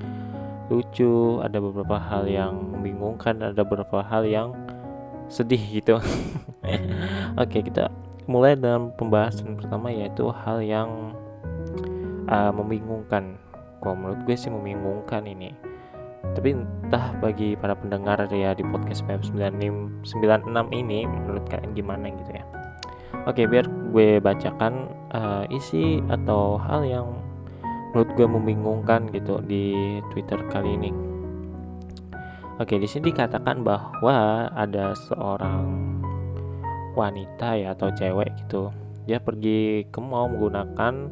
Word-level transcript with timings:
lucu, 0.69 1.41
ada 1.41 1.65
beberapa 1.65 1.97
hal 1.97 2.29
yang 2.29 2.77
membingungkan, 2.77 3.41
ada 3.41 3.65
beberapa 3.65 4.05
hal 4.05 4.29
yang 4.29 4.53
sedih 5.33 5.81
gitu. 5.81 5.97
Oke 7.41 7.65
kita 7.65 7.89
mulai 8.29 8.55
dengan 8.55 8.93
pembahasan 8.93 9.57
pertama 9.57 9.89
yaitu 9.89 10.29
hal 10.29 10.61
yang 10.61 11.17
uh, 12.29 12.53
membingungkan. 12.53 13.41
Kalau 13.81 13.97
menurut 13.97 14.21
gue 14.29 14.37
sih 14.37 14.53
membingungkan 14.53 15.25
ini. 15.25 15.57
Tapi 16.37 16.53
entah 16.53 17.17
bagi 17.25 17.57
para 17.57 17.73
pendengar 17.73 18.21
ya 18.29 18.53
di 18.53 18.61
podcast 18.69 19.01
PM96 19.09 20.45
ini 20.77 21.09
menurut 21.09 21.49
kalian 21.49 21.73
gimana 21.73 22.13
gitu 22.13 22.37
ya. 22.37 22.45
Oke, 23.25 23.49
biar 23.49 23.65
gue 23.91 24.21
bacakan 24.21 24.93
uh, 25.17 25.49
isi 25.49 26.05
atau 26.13 26.61
hal 26.61 26.85
yang 26.85 27.09
menurut 27.97 28.13
gue 28.13 28.29
membingungkan 28.29 29.09
gitu 29.09 29.41
di 29.41 29.99
Twitter 30.13 30.37
kali 30.53 30.77
ini. 30.77 30.93
Oke, 32.61 32.77
di 32.77 32.91
sini 32.91 33.15
dikatakan 33.15 33.63
bahwa 33.63 34.51
ada 34.53 34.93
seorang 35.09 35.98
wanita 36.99 37.55
ya 37.55 37.79
atau 37.79 37.95
cewek 37.95 38.35
gitu 38.43 38.75
dia 39.09 39.17
pergi 39.17 39.89
ke 39.89 39.99
mall 40.05 40.29
menggunakan 40.29 41.09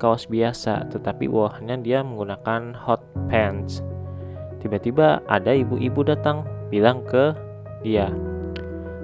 kaos 0.00 0.24
biasa 0.24 0.88
tetapi 0.88 1.28
bawahnya 1.28 1.76
dia 1.76 2.00
menggunakan 2.00 2.72
hot 2.72 3.04
pants. 3.28 3.84
Tiba-tiba 4.64 5.20
ada 5.28 5.52
ibu-ibu 5.52 6.00
datang 6.00 6.48
bilang 6.72 7.04
ke 7.04 7.36
dia 7.84 8.08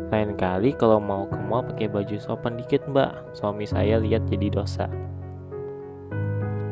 lain 0.09 0.33
kali 0.39 0.73
kalau 0.73 0.97
mau 0.97 1.29
ke 1.29 1.37
mall 1.45 1.69
pakai 1.69 1.93
baju 1.93 2.17
sopan 2.17 2.57
dikit 2.57 2.89
mbak. 2.89 3.13
Suami 3.37 3.69
saya 3.69 4.01
lihat 4.01 4.25
jadi 4.33 4.49
dosa. 4.49 4.89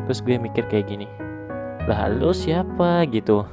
Terus 0.09 0.25
gue 0.25 0.41
mikir 0.41 0.65
kayak 0.73 0.89
gini 0.89 1.09
lah 1.85 2.09
lu 2.09 2.33
siapa 2.33 3.05
gitu? 3.13 3.45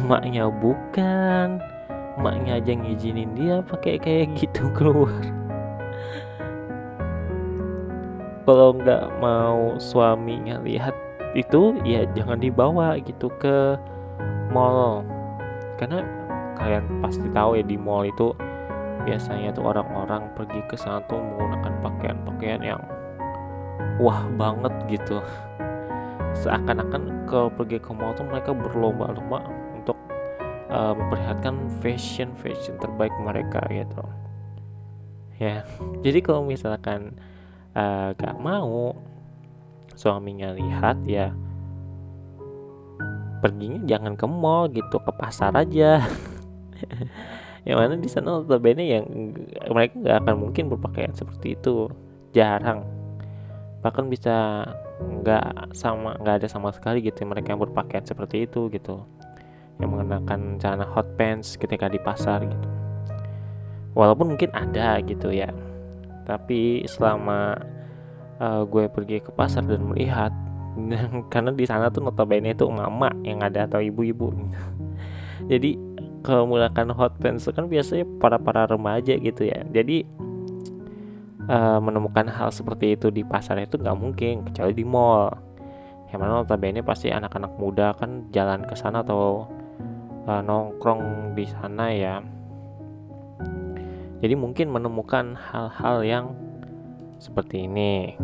Emaknya 0.00 0.48
bukan 0.48 1.60
emaknya 2.14 2.62
aja 2.62 2.72
ngizinin 2.74 3.34
dia 3.34 3.60
pakai 3.66 3.98
kayak 3.98 4.34
gitu 4.38 4.70
keluar. 4.74 5.14
Kalau 8.44 8.76
nggak 8.76 9.04
mau 9.24 9.80
suaminya 9.80 10.60
lihat 10.60 10.92
itu 11.34 11.74
ya 11.82 12.04
jangan 12.12 12.38
dibawa 12.38 13.00
gitu 13.00 13.32
ke 13.40 13.74
mall. 14.52 15.02
Karena 15.80 16.04
kalian 16.54 17.02
pasti 17.02 17.26
tahu 17.34 17.58
ya 17.58 17.64
di 17.66 17.74
mall 17.74 18.06
itu 18.06 18.30
biasanya 19.04 19.52
tuh 19.52 19.64
orang-orang 19.74 20.30
pergi 20.38 20.60
ke 20.70 20.76
sana 20.78 21.02
tuh 21.10 21.18
menggunakan 21.18 21.72
pakaian-pakaian 21.82 22.62
yang 22.62 22.82
wah 23.98 24.22
banget 24.38 24.72
gitu. 24.86 25.18
Seakan-akan 26.34 27.26
kalau 27.26 27.48
pergi 27.48 27.80
ke 27.80 27.90
mall 27.90 28.14
tuh 28.14 28.28
mereka 28.28 28.52
berlomba-lomba 28.52 29.63
uh, 30.70 30.92
memperlihatkan 30.96 31.68
fashion 31.80 32.32
fashion 32.38 32.76
terbaik 32.80 33.12
mereka 33.20 33.60
gitu. 33.68 34.04
Ya 35.40 35.66
jadi 36.04 36.22
kalau 36.22 36.46
misalkan 36.46 37.18
uh, 37.74 38.14
gak 38.14 38.36
mau 38.38 38.94
suaminya 39.94 40.54
lihat 40.54 41.02
ya 41.06 41.34
perginya 43.44 43.84
jangan 43.84 44.16
ke 44.16 44.24
mall 44.24 44.72
gitu 44.72 44.96
ke 45.00 45.12
pasar 45.14 45.52
aja. 45.52 46.00
Yang 47.68 47.76
mana 47.80 47.94
di 47.96 48.08
sana 48.12 48.28
notabene 48.40 48.84
yang 48.84 49.04
mereka 49.72 49.96
nggak 49.96 50.16
akan 50.20 50.34
mungkin 50.36 50.68
berpakaian 50.68 51.16
seperti 51.16 51.56
itu. 51.56 51.88
Jarang. 52.36 52.84
Bahkan 53.80 54.12
bisa 54.12 54.68
nggak 55.00 55.72
sama 55.72 56.12
nggak 56.20 56.44
ada 56.44 56.48
sama 56.48 56.70
sekali 56.76 57.00
gitu 57.00 57.24
mereka 57.24 57.56
yang 57.56 57.64
berpakaian 57.64 58.04
seperti 58.04 58.44
itu 58.44 58.68
gitu 58.70 59.02
yang 59.82 59.90
mengenakan 59.90 60.60
celana 60.62 60.86
hot 60.86 61.06
pants 61.18 61.58
ketika 61.58 61.90
di 61.90 61.98
pasar 61.98 62.44
gitu. 62.46 62.68
Walaupun 63.94 64.34
mungkin 64.34 64.50
ada 64.54 64.98
gitu 65.02 65.30
ya 65.30 65.54
tapi 66.24 66.82
selama 66.88 67.54
uh, 68.40 68.64
gue 68.64 68.88
pergi 68.88 69.20
ke 69.20 69.30
pasar 69.30 69.62
dan 69.68 69.84
melihat 69.84 70.32
karena 71.32 71.52
di 71.54 71.64
sana 71.68 71.92
tuh 71.92 72.02
notabene 72.02 72.56
itu 72.56 72.66
mama 72.66 73.12
yang 73.22 73.44
ada 73.44 73.68
atau 73.68 73.78
ibu-ibu. 73.78 74.32
Jadi 75.52 75.76
kalau 76.24 76.48
menggunakan 76.48 76.96
hot 76.96 77.20
pants 77.20 77.46
kan 77.52 77.68
biasanya 77.68 78.08
para 78.18 78.40
para 78.40 78.64
remaja 78.64 79.14
gitu 79.20 79.44
ya. 79.44 79.60
Jadi 79.68 80.08
uh, 81.46 81.78
menemukan 81.78 82.26
hal 82.32 82.48
seperti 82.48 82.96
itu 82.96 83.12
di 83.12 83.22
pasar 83.22 83.60
itu 83.60 83.76
nggak 83.76 83.98
mungkin 84.00 84.48
kecuali 84.48 84.72
di 84.72 84.82
mall. 84.88 85.30
Yang 86.08 86.18
mana 86.24 86.32
notabene 86.42 86.80
pasti 86.80 87.12
anak-anak 87.12 87.52
muda 87.60 87.92
kan 87.94 88.32
jalan 88.32 88.64
ke 88.64 88.72
sana 88.74 89.04
atau 89.04 89.44
uh, 90.28 90.42
nongkrong 90.44 91.32
di 91.36 91.44
sana 91.48 91.92
ya. 91.92 92.20
Jadi 94.24 94.34
mungkin 94.40 94.72
menemukan 94.72 95.36
hal-hal 95.36 96.00
yang 96.00 96.26
seperti 97.20 97.68
ini. 97.68 98.16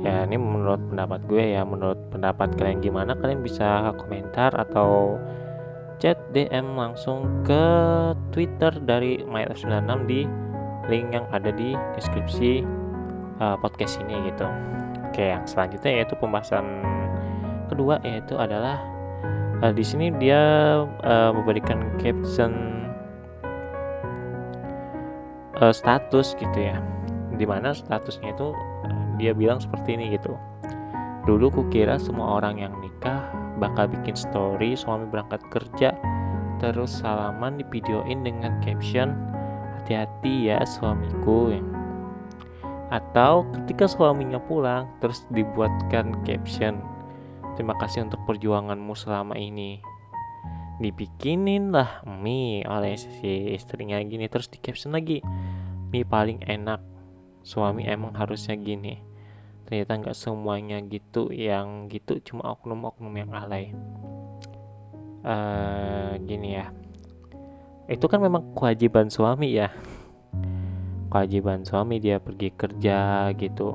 Ya 0.00 0.24
ini 0.24 0.38
menurut 0.38 0.80
pendapat 0.88 1.20
gue 1.28 1.44
ya. 1.52 1.62
Menurut 1.68 1.98
pendapat 2.08 2.54
kalian 2.56 2.80
gimana? 2.80 3.12
Kalian 3.18 3.44
bisa 3.44 3.92
komentar 3.98 4.54
atau 4.56 5.20
chat 5.98 6.16
DM 6.30 6.78
langsung 6.78 7.26
ke 7.42 7.64
Twitter 8.30 8.70
dari 8.86 9.20
My96 9.26 10.06
di 10.06 10.20
link 10.88 11.12
yang 11.12 11.26
ada 11.34 11.50
di 11.52 11.74
deskripsi 11.98 12.62
uh, 13.42 13.58
podcast 13.58 14.00
ini 14.06 14.30
gitu. 14.30 14.46
Oke, 15.10 15.34
yang 15.34 15.44
selanjutnya 15.44 16.00
yaitu 16.00 16.14
pembahasan 16.16 16.64
kedua 17.68 18.00
yaitu 18.06 18.38
adalah 18.38 18.80
uh, 19.62 19.72
di 19.74 19.84
sini 19.84 20.14
dia 20.16 20.40
uh, 20.84 21.30
memberikan 21.34 21.82
caption 21.98 22.84
uh, 25.58 25.74
status 25.74 26.34
gitu 26.38 26.58
ya. 26.58 26.78
Di 27.38 27.46
mana 27.46 27.70
statusnya 27.70 28.34
itu 28.34 28.50
dia 29.18 29.34
bilang 29.34 29.62
seperti 29.62 29.94
ini 29.98 30.14
gitu. 30.14 30.34
Dulu 31.26 31.52
kukira 31.52 32.00
semua 32.00 32.40
orang 32.40 32.62
yang 32.62 32.72
nikah 32.80 33.28
bakal 33.58 33.90
bikin 33.90 34.14
story 34.14 34.78
suami 34.78 35.04
berangkat 35.10 35.42
kerja 35.50 35.92
terus 36.58 37.02
salaman 37.02 37.58
di 37.58 37.64
videoin 37.70 38.26
dengan 38.26 38.58
caption 38.62 39.14
hati-hati 39.78 40.50
ya 40.50 40.58
suamiku. 40.66 41.54
Atau 42.88 43.44
ketika 43.52 43.84
suaminya 43.86 44.40
pulang 44.40 44.88
terus 44.98 45.28
dibuatkan 45.30 46.24
caption 46.24 46.80
Terima 47.58 47.74
kasih 47.74 48.06
untuk 48.06 48.22
perjuanganmu 48.22 48.94
selama 48.94 49.34
ini. 49.34 49.82
Dibikinin 50.78 51.74
lah 51.74 52.06
mie 52.06 52.62
oleh 52.62 52.94
si 52.94 53.50
istrinya 53.50 53.98
gini 53.98 54.30
terus 54.30 54.46
di 54.46 54.62
caption 54.62 54.94
lagi 54.94 55.18
mie 55.90 56.06
paling 56.06 56.46
enak. 56.46 56.78
Suami 57.42 57.82
emang 57.90 58.14
harusnya 58.14 58.54
gini. 58.54 59.02
Ternyata 59.66 59.98
nggak 59.98 60.14
semuanya 60.14 60.78
gitu 60.86 61.34
yang 61.34 61.90
gitu 61.90 62.22
cuma 62.22 62.54
oknum-oknum 62.54 63.26
yang 63.26 63.34
alay. 63.34 63.74
Uh, 65.26 66.14
gini 66.22 66.62
ya. 66.62 66.70
Itu 67.90 68.06
kan 68.06 68.22
memang 68.22 68.54
kewajiban 68.54 69.10
suami 69.10 69.58
ya. 69.58 69.74
Kewajiban 71.10 71.66
suami 71.66 71.98
dia 71.98 72.22
pergi 72.22 72.54
kerja 72.54 73.26
gitu. 73.34 73.74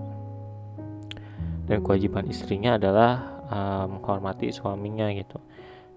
Dan 1.67 1.83
kewajiban 1.83 2.31
istrinya 2.31 2.79
adalah 2.79 3.32
menghormati 3.51 4.53
suaminya 4.53 5.09
gitu. 5.11 5.39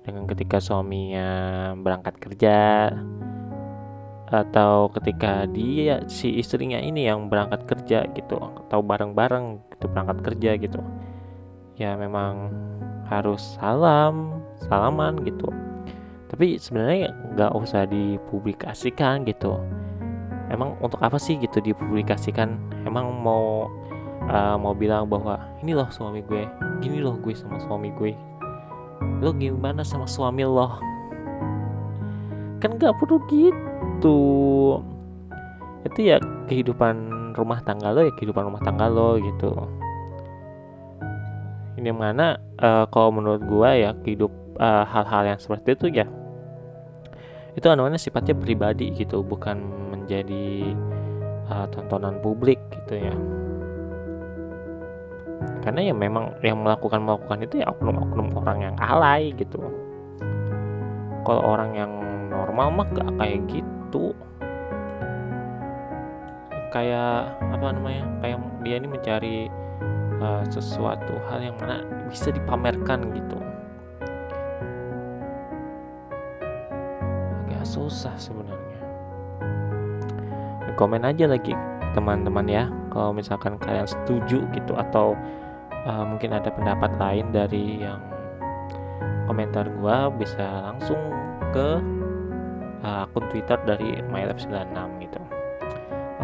Dengan 0.07 0.27
ketika 0.31 0.63
suaminya 0.63 1.29
berangkat 1.75 2.15
kerja 2.23 2.89
atau 4.27 4.91
ketika 4.91 5.47
dia 5.47 6.03
si 6.11 6.35
istrinya 6.35 6.83
ini 6.83 7.07
yang 7.07 7.31
berangkat 7.31 7.63
kerja 7.67 8.07
gitu 8.11 8.39
atau 8.39 8.83
bareng-bareng 8.83 9.63
gitu 9.75 9.87
berangkat 9.91 10.19
kerja 10.23 10.51
gitu. 10.59 10.81
Ya 11.79 11.95
memang 11.95 12.51
harus 13.07 13.43
salam 13.59 14.43
salaman 14.67 15.23
gitu. 15.23 15.51
Tapi 16.27 16.59
sebenarnya 16.59 17.15
nggak 17.35 17.53
usah 17.55 17.87
dipublikasikan 17.87 19.23
gitu. 19.27 19.59
Emang 20.51 20.79
untuk 20.79 21.03
apa 21.03 21.19
sih 21.19 21.39
gitu 21.39 21.59
dipublikasikan? 21.63 22.59
Emang 22.87 23.11
mau 23.11 23.71
uh, 24.27 24.57
mau 24.57 24.73
bilang 24.73 25.07
bahwa 25.07 25.37
ini 25.61 25.77
loh 25.77 25.89
suami 25.93 26.25
gue 26.25 26.49
gini 26.81 27.01
loh 27.01 27.17
gue 27.21 27.35
sama 27.37 27.61
suami 27.61 27.93
gue. 27.95 28.13
Lo 29.21 29.33
gimana 29.37 29.85
sama 29.85 30.09
suami 30.09 30.45
lo? 30.45 30.81
Kan 32.61 32.81
gak 32.81 32.97
perlu 32.97 33.21
gitu. 33.29 34.19
Itu 35.85 35.99
ya 36.01 36.17
kehidupan 36.49 37.17
rumah 37.37 37.61
tangga 37.63 37.93
lo 37.93 38.01
ya 38.05 38.13
kehidupan 38.17 38.49
rumah 38.49 38.63
tangga 38.65 38.89
lo 38.89 39.21
gitu. 39.21 39.53
Ini 41.77 41.93
mana 41.93 42.41
uh, 42.61 42.89
kalau 42.89 43.13
menurut 43.13 43.45
gua 43.45 43.77
ya 43.77 43.93
hidup 44.09 44.33
uh, 44.57 44.85
hal-hal 44.89 45.37
yang 45.37 45.41
seperti 45.41 45.77
itu 45.77 45.87
ya 45.93 46.09
itu 47.57 47.67
anuannya 47.73 47.97
sifatnya 47.97 48.37
pribadi 48.37 48.93
gitu 48.93 49.25
bukan 49.25 49.57
menjadi 49.89 50.77
uh, 51.49 51.65
tontonan 51.73 52.21
publik 52.21 52.61
gitu 52.69 53.01
ya 53.01 53.17
karena 55.67 55.83
ya 55.83 55.95
memang 55.99 56.39
yang 56.47 56.63
melakukan 56.63 57.03
melakukan 57.03 57.43
itu 57.43 57.59
ya 57.59 57.67
oknum-oknum 57.75 58.39
orang 58.39 58.71
yang 58.71 58.77
alay 58.79 59.35
gitu 59.35 59.59
kalau 61.27 61.43
orang 61.43 61.75
yang 61.75 61.91
normal 62.31 62.71
mah 62.71 62.87
gak 62.95 63.11
kayak 63.19 63.41
gitu. 63.51 64.15
Kayak 66.71 67.35
apa 67.43 67.67
namanya 67.75 68.07
kayak 68.23 68.39
dia 68.63 68.79
ini 68.79 68.87
mencari 68.87 69.37
uh, 70.23 70.47
sesuatu 70.47 71.19
hal 71.27 71.43
yang 71.43 71.59
mana 71.59 71.83
bisa 72.07 72.31
dipamerkan 72.31 73.11
gitu. 73.11 73.39
Agak 77.51 77.67
susah 77.67 78.15
sebenarnya. 78.15 78.79
Komen 80.79 81.03
aja 81.03 81.27
lagi 81.27 81.59
teman-teman 81.97 82.47
ya. 82.47 82.71
Kalau 82.95 83.11
misalkan 83.11 83.59
kalian 83.59 83.89
setuju 83.89 84.47
gitu 84.55 84.79
atau 84.79 85.19
uh, 85.87 86.05
mungkin 86.05 86.35
ada 86.35 86.51
pendapat 86.51 86.99
lain 86.99 87.31
dari 87.31 87.81
yang 87.81 88.03
komentar 89.31 89.71
gua 89.79 90.11
bisa 90.11 90.67
langsung 90.67 90.99
ke 91.55 91.81
uh, 92.83 93.07
akun 93.07 93.25
Twitter 93.31 93.59
dari 93.65 94.03
mylab96 94.11 94.79
gitu. 95.07 95.21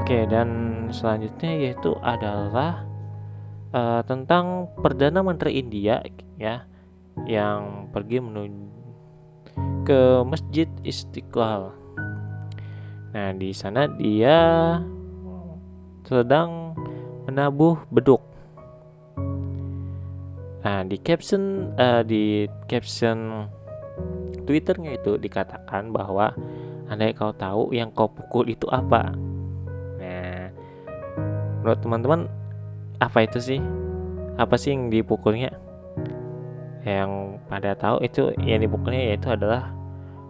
Oke, 0.02 0.26
dan 0.26 0.48
selanjutnya 0.90 1.50
yaitu 1.62 1.94
adalah 2.02 2.82
uh, 3.70 4.02
tentang 4.02 4.66
perdana 4.82 5.22
menteri 5.22 5.62
India 5.62 6.02
ya 6.36 6.66
yang 7.28 7.88
pergi 7.94 8.18
menuju 8.18 8.62
ke 9.84 10.24
Masjid 10.24 10.68
Istiqlal. 10.80 11.74
Nah, 13.12 13.30
di 13.36 13.52
sana 13.52 13.84
dia 13.84 14.80
sedang 16.08 16.72
menabuh 17.28 17.84
beduk. 17.92 18.31
Nah, 20.62 20.86
di 20.86 20.96
caption 21.02 21.74
uh, 21.74 22.02
di 22.06 22.46
caption 22.70 23.46
Twitternya 24.42 24.98
itu 24.98 25.18
dikatakan 25.22 25.94
bahwa 25.94 26.34
andai 26.90 27.14
kau 27.14 27.30
tahu 27.30 27.70
yang 27.70 27.94
kau 27.94 28.10
pukul 28.10 28.50
itu 28.50 28.66
apa. 28.70 29.14
Nah, 30.02 30.50
menurut 31.62 31.78
teman-teman 31.78 32.20
apa 32.98 33.22
itu 33.22 33.38
sih? 33.38 33.60
Apa 34.38 34.58
sih 34.58 34.74
yang 34.74 34.90
dipukulnya? 34.90 35.54
Yang 36.82 37.38
pada 37.46 37.78
tahu 37.78 38.02
itu 38.02 38.34
yang 38.42 38.66
dipukulnya 38.66 39.14
yaitu 39.14 39.30
adalah 39.30 39.70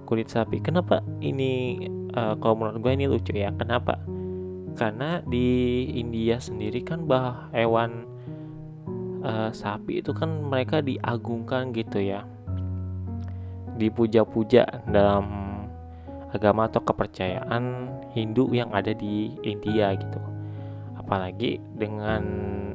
kulit 0.04 0.28
sapi. 0.28 0.60
Kenapa 0.60 1.00
ini 1.24 1.80
uh, 2.12 2.36
kalau 2.36 2.60
menurut 2.60 2.84
gue 2.84 2.92
ini 2.92 3.06
lucu 3.08 3.32
ya? 3.32 3.48
Kenapa? 3.56 3.96
karena 4.74 5.20
di 5.28 5.84
India 5.96 6.40
sendiri 6.40 6.80
kan 6.84 7.04
bah 7.04 7.52
hewan 7.52 8.08
uh, 9.22 9.50
sapi 9.54 10.02
itu 10.02 10.12
kan 10.12 10.28
mereka 10.50 10.82
diagungkan 10.82 11.70
gitu 11.72 12.02
ya. 12.02 12.26
Dipuja-puja 13.78 14.84
dalam 14.90 15.26
agama 16.32 16.68
atau 16.68 16.84
kepercayaan 16.84 17.88
Hindu 18.12 18.52
yang 18.52 18.68
ada 18.74 18.92
di 18.92 19.32
India 19.46 19.96
gitu. 19.96 20.20
Apalagi 20.98 21.62
dengan 21.78 22.22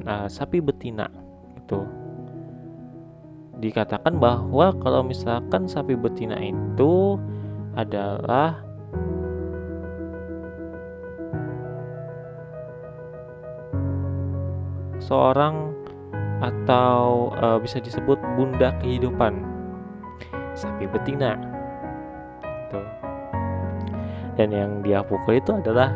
uh, 0.04 0.26
sapi 0.26 0.58
betina 0.58 1.06
gitu. 1.56 1.86
Dikatakan 3.58 4.22
bahwa 4.22 4.70
kalau 4.78 5.02
misalkan 5.02 5.66
sapi 5.66 5.98
betina 5.98 6.38
itu 6.38 7.18
adalah 7.74 8.62
seorang 15.02 15.77
atau 16.38 17.30
uh, 17.38 17.58
bisa 17.58 17.82
disebut 17.82 18.18
bunda 18.38 18.70
kehidupan. 18.78 19.42
Sapi 20.54 20.86
betina. 20.90 21.34
Tuh. 22.70 22.86
Dan 24.38 24.54
yang 24.54 24.70
dia 24.86 25.02
pukul 25.02 25.38
itu 25.38 25.54
adalah 25.54 25.90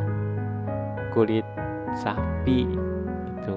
kulit 1.14 1.46
sapi. 1.94 2.66
Itu 3.38 3.54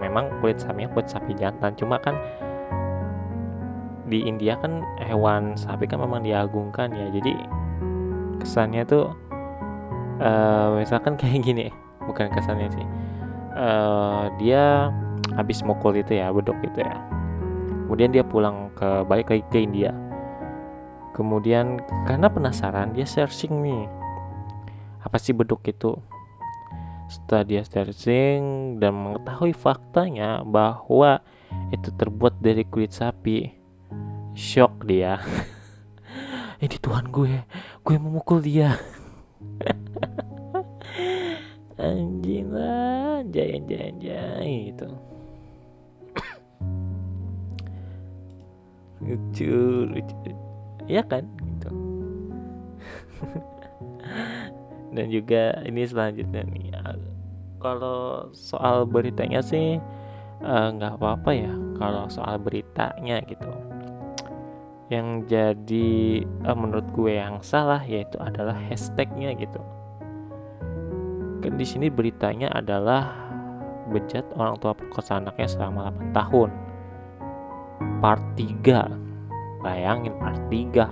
memang 0.00 0.32
kulit 0.40 0.56
sapinya 0.60 0.88
kulit 0.92 1.08
sapi 1.08 1.36
jantan. 1.36 1.76
Cuma 1.76 2.00
kan 2.00 2.16
di 4.06 4.22
India 4.24 4.54
kan 4.56 4.86
hewan 5.02 5.58
sapi 5.58 5.84
kan 5.84 6.00
memang 6.00 6.24
diagungkan 6.24 6.92
ya. 6.96 7.12
Jadi 7.12 7.32
kesannya 8.40 8.88
tuh 8.88 9.12
uh, 10.20 10.80
misalkan 10.80 11.16
kayak 11.20 11.44
gini. 11.44 11.68
Bukan 12.08 12.32
kesannya 12.32 12.72
sih. 12.72 12.86
Uh, 13.56 14.28
dia 14.36 14.92
habis 15.36 15.60
mukul 15.60 16.00
itu 16.00 16.16
ya 16.16 16.32
beduk 16.32 16.56
itu 16.64 16.80
ya. 16.80 16.96
Kemudian 17.86 18.10
dia 18.10 18.24
pulang 18.26 18.72
ke 18.74 19.06
balik 19.06 19.30
lagi 19.30 19.44
ke 19.46 19.58
India. 19.62 19.94
Kemudian 21.14 21.78
karena 22.08 22.26
penasaran 22.26 22.96
dia 22.96 23.06
searching 23.06 23.62
nih. 23.62 23.86
Apa 25.06 25.22
sih 25.22 25.30
beduk 25.30 25.62
itu? 25.68 25.94
Setelah 27.06 27.46
dia 27.46 27.62
searching 27.62 28.74
dan 28.82 28.90
mengetahui 28.90 29.54
faktanya 29.54 30.42
bahwa 30.42 31.22
itu 31.70 31.94
terbuat 31.94 32.42
dari 32.42 32.66
kulit 32.66 32.90
sapi. 32.90 33.54
Shock 34.34 34.82
dia. 34.90 35.22
Ini 36.64 36.76
Tuhan 36.82 37.06
gue. 37.14 37.46
Gue 37.86 37.96
memukul 38.02 38.42
dia. 38.42 38.74
Anjing 41.78 42.50
lah. 42.50 43.22
Jaya 43.30 43.62
jaya 43.62 43.94
jaya 43.94 44.42
gitu 44.42 45.05
lucu 49.06 49.86
lucu. 49.88 50.14
Ya 50.90 51.02
kan? 51.06 51.24
Gitu. 51.38 51.70
Dan 54.94 55.06
juga 55.10 55.62
ini 55.66 55.82
selanjutnya 55.86 56.42
nih 56.46 56.66
kalau 57.66 58.30
soal 58.30 58.86
beritanya 58.86 59.42
sih 59.42 59.82
eh, 60.44 60.68
nggak 60.70 60.92
uh, 60.94 60.98
apa-apa 61.02 61.30
ya 61.34 61.52
kalau 61.80 62.06
soal 62.06 62.38
beritanya 62.38 63.18
gitu. 63.26 63.50
Yang 64.86 65.08
jadi 65.26 66.22
uh, 66.46 66.54
menurut 66.54 66.86
gue 66.94 67.18
yang 67.18 67.42
salah 67.42 67.82
yaitu 67.82 68.14
adalah 68.22 68.54
hashtagnya 68.70 69.34
gitu. 69.34 69.58
Kan 71.42 71.58
di 71.58 71.66
sini 71.66 71.90
beritanya 71.90 72.54
adalah 72.54 73.26
bejat 73.90 74.26
orang 74.38 74.58
tua 74.62 74.74
perkosa 74.74 75.18
anaknya 75.18 75.50
selama 75.50 75.90
8 75.90 76.14
tahun. 76.14 76.50
Part 78.00 78.22
3. 78.38 79.62
Bayangin 79.64 80.14
part 80.20 80.40
3. 80.48 80.88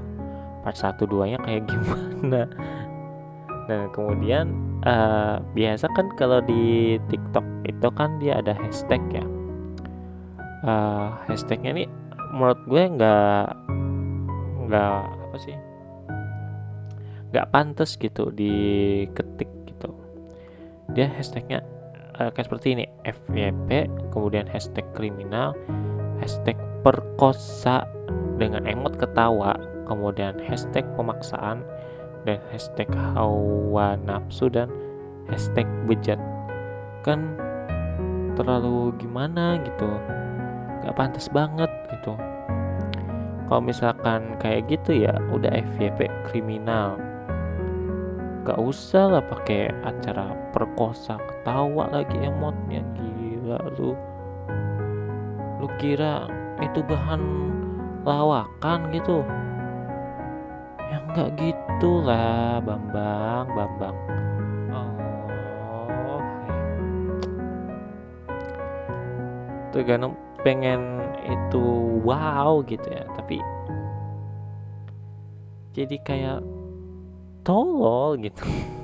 Part 0.64 0.76
1 0.76 1.04
2 1.04 1.30
nya 1.34 1.38
kayak 1.42 1.62
gimana. 1.70 2.42
Nah, 3.64 3.88
kemudian 3.96 4.52
uh, 4.84 5.40
biasa 5.56 5.88
kan 5.96 6.12
kalau 6.20 6.44
di 6.44 6.96
TikTok 7.08 7.44
itu 7.64 7.88
kan 7.96 8.20
dia 8.20 8.40
ada 8.40 8.52
hashtag 8.56 9.00
ya. 9.12 9.24
Uh, 10.64 11.12
hashtagnya 11.28 11.76
ini 11.76 11.84
menurut 12.32 12.60
gue 12.64 12.82
nggak 12.96 13.46
nggak 14.64 14.96
apa 15.28 15.36
sih 15.36 15.56
nggak 17.30 17.46
pantas 17.52 18.00
gitu 18.00 18.32
diketik 18.32 19.52
dia 20.92 21.08
hashtagnya 21.08 21.64
uh, 22.20 22.28
kayak 22.28 22.46
seperti 22.46 22.76
ini 22.76 22.84
FYP 23.08 23.88
kemudian 24.12 24.44
hashtag 24.44 24.84
kriminal 24.92 25.56
hashtag 26.20 26.58
perkosa 26.84 27.88
dengan 28.36 28.68
emot 28.68 29.00
ketawa 29.00 29.56
kemudian 29.88 30.36
hashtag 30.44 30.84
pemaksaan 31.00 31.64
dan 32.28 32.38
hashtag 32.52 32.92
hawa 32.92 33.96
nafsu 34.04 34.52
dan 34.52 34.68
hashtag 35.32 35.64
bejat. 35.88 36.20
Kan 37.00 37.40
terlalu 38.36 38.92
gimana 39.00 39.56
gitu 39.64 39.88
gak 40.84 40.96
pantas 41.00 41.32
banget 41.32 41.72
gitu. 41.88 42.12
Kalau 43.48 43.60
misalkan 43.64 44.36
kayak 44.36 44.68
gitu 44.68 45.08
ya 45.08 45.16
udah 45.32 45.52
FYP 45.76 46.12
kriminal. 46.28 47.00
Gak 48.44 48.60
usah 48.60 49.08
lah 49.08 49.24
pakai 49.24 49.72
acara 49.88 50.36
perkosa 50.52 51.16
ketawa 51.16 51.88
lagi 51.88 52.20
emotnya 52.20 52.84
gila 52.92 53.60
lu. 53.80 53.96
Lu 55.64 55.68
kira 55.80 56.28
itu 56.64 56.80
bahan 56.84 57.22
lawakan 58.04 58.88
gitu. 58.92 59.20
Ya 60.88 60.98
nggak 61.12 61.30
gitulah 61.36 62.60
Bambang 62.64 63.46
Bambang. 63.52 63.96
Oh 64.72 66.20
iya. 66.44 66.56
tergantung 69.74 70.14
pengen 70.44 71.02
itu 71.24 71.64
wow 72.04 72.60
gitu 72.68 72.84
ya 72.84 73.08
tapi 73.16 73.40
jadi 75.74 75.96
kayak 76.06 76.40
tolol 77.42 78.14
gitu. 78.22 78.46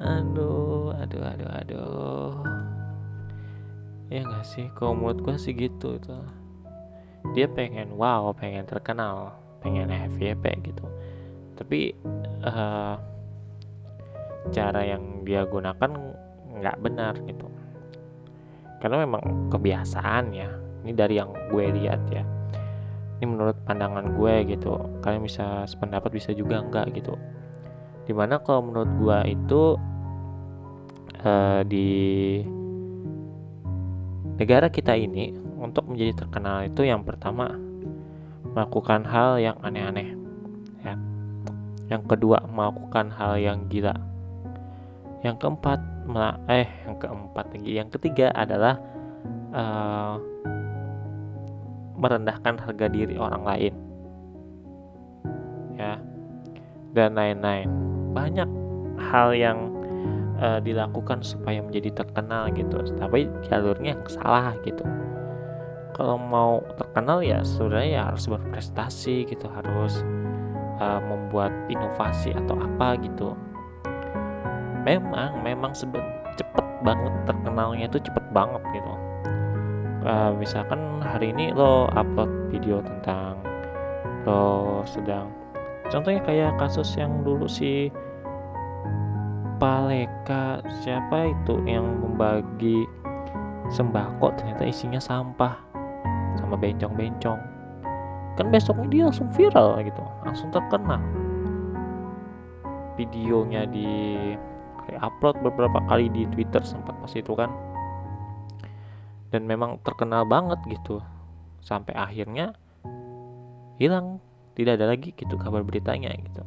Aduh 0.00 0.96
aduh 0.96 1.22
aduh 1.22 1.50
aduh 1.60 2.49
ya 4.10 4.26
nggak 4.26 4.44
sih? 4.44 4.66
Kalau 4.74 4.98
menurut 4.98 5.22
gue 5.22 5.36
sih 5.38 5.54
gitu 5.54 5.96
itu. 5.96 6.12
Dia 7.32 7.46
pengen 7.46 7.94
wow 7.94 8.34
pengen 8.34 8.66
terkenal 8.66 9.38
pengen 9.62 9.88
FYP 9.88 10.44
gitu. 10.66 10.84
Tapi 11.54 11.94
uh, 12.42 12.98
cara 14.50 14.80
yang 14.82 15.22
dia 15.22 15.46
gunakan 15.46 15.90
nggak 16.58 16.76
benar 16.82 17.14
gitu. 17.24 17.46
Karena 18.82 19.06
memang 19.06 19.52
kebiasaan 19.52 20.34
ya. 20.34 20.50
Ini 20.82 20.92
dari 20.96 21.14
yang 21.20 21.30
gue 21.52 21.64
lihat 21.70 22.02
ya. 22.10 22.24
Ini 23.20 23.24
menurut 23.28 23.54
pandangan 23.68 24.16
gue 24.16 24.34
gitu. 24.48 24.80
Kalian 25.04 25.22
bisa 25.22 25.68
sependapat 25.68 26.10
bisa 26.10 26.32
juga 26.32 26.58
enggak 26.58 26.90
gitu. 26.96 27.14
Di 28.08 28.16
mana 28.16 28.40
kalau 28.40 28.64
menurut 28.72 28.90
gue 28.96 29.18
itu 29.36 29.62
uh, 31.20 31.60
di 31.68 31.88
negara 34.40 34.72
kita 34.72 34.96
ini 34.96 35.36
untuk 35.60 35.84
menjadi 35.84 36.24
terkenal 36.24 36.64
itu 36.64 36.88
yang 36.88 37.04
pertama 37.04 37.52
melakukan 38.56 39.04
hal 39.04 39.36
yang 39.36 39.60
aneh-aneh 39.60 40.16
ya. 40.80 40.96
Yang 41.92 42.16
kedua 42.16 42.48
melakukan 42.48 43.12
hal 43.12 43.36
yang 43.36 43.68
gila. 43.68 43.92
Yang 45.20 45.36
keempat 45.44 45.78
eh 46.48 46.66
yang 46.88 46.96
keempat 46.96 47.46
lagi. 47.52 47.70
Yang 47.76 47.88
ketiga 48.00 48.32
adalah 48.32 48.80
uh, 49.52 50.16
merendahkan 52.00 52.56
harga 52.64 52.86
diri 52.88 53.20
orang 53.20 53.44
lain 53.44 53.74
ya. 55.76 56.00
Dan 56.96 57.14
lain-lain. 57.14 57.68
Banyak 58.16 58.48
hal 58.98 59.36
yang 59.36 59.69
uh, 60.40 60.58
dilakukan 60.58 61.20
supaya 61.20 61.60
menjadi 61.60 62.02
terkenal 62.02 62.48
gitu. 62.56 62.80
Tapi 62.96 63.28
jalurnya 63.46 63.94
yang 63.94 64.02
salah 64.08 64.56
gitu. 64.64 64.82
Kalau 65.94 66.16
mau 66.16 66.64
terkenal 66.80 67.20
ya 67.20 67.44
sebenarnya 67.44 67.90
ya 67.92 68.02
harus 68.08 68.24
berprestasi 68.24 69.28
gitu 69.28 69.46
harus 69.52 70.00
uh, 70.80 71.00
membuat 71.04 71.52
inovasi 71.68 72.32
atau 72.32 72.56
apa 72.56 72.96
gitu. 73.04 73.36
Memang 74.80 75.44
memang 75.44 75.76
seben 75.76 76.00
cepet 76.40 76.66
banget 76.80 77.12
terkenalnya 77.28 77.84
itu 77.84 78.00
cepet 78.00 78.24
banget 78.32 78.62
gitu. 78.72 78.92
Uh, 80.00 80.32
misalkan 80.40 80.80
hari 81.04 81.36
ini 81.36 81.52
lo 81.52 81.84
upload 81.92 82.48
video 82.48 82.80
tentang 82.80 83.36
lo 84.24 84.80
sedang 84.88 85.28
contohnya 85.92 86.24
kayak 86.24 86.56
kasus 86.56 86.96
yang 86.96 87.20
dulu 87.20 87.44
si 87.44 87.92
Paleka 89.60 90.64
siapa 90.80 91.28
itu 91.28 91.60
yang 91.68 91.84
membagi 92.00 92.88
sembako? 93.68 94.32
Ternyata 94.40 94.64
isinya 94.64 94.96
sampah 94.96 95.52
sama 96.40 96.56
bencong-bencong. 96.56 97.40
Kan 98.40 98.48
besoknya 98.48 98.88
dia 98.88 99.02
langsung 99.12 99.28
viral 99.36 99.84
gitu 99.84 100.00
langsung 100.24 100.48
terkenal 100.48 101.02
videonya 102.96 103.68
di 103.68 103.88
upload 104.96 105.44
beberapa 105.44 105.84
kali 105.88 106.08
di 106.08 106.24
Twitter 106.32 106.64
sempat 106.64 106.96
pas 106.96 107.12
itu 107.12 107.32
kan. 107.36 107.52
Dan 109.28 109.44
memang 109.44 109.76
terkenal 109.84 110.24
banget 110.24 110.56
gitu. 110.72 111.04
Sampai 111.60 111.92
akhirnya 111.92 112.56
hilang 113.76 114.24
tidak 114.56 114.80
ada 114.80 114.96
lagi 114.96 115.12
gitu 115.12 115.36
kabar 115.36 115.60
beritanya 115.60 116.12
gitu 116.16 116.44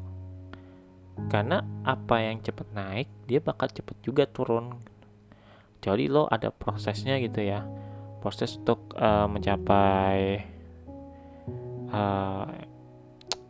karena 1.30 1.62
apa 1.86 2.22
yang 2.22 2.42
cepat 2.42 2.68
naik 2.74 3.08
dia 3.30 3.40
bakal 3.42 3.70
cepet 3.70 3.98
juga 4.02 4.26
turun. 4.26 4.74
Jadi 5.84 6.08
lo 6.08 6.26
ada 6.32 6.50
prosesnya 6.50 7.20
gitu 7.20 7.44
ya. 7.44 7.68
Proses 8.24 8.56
untuk 8.56 8.96
uh, 8.96 9.28
mencapai 9.28 10.40
uh, 11.92 12.48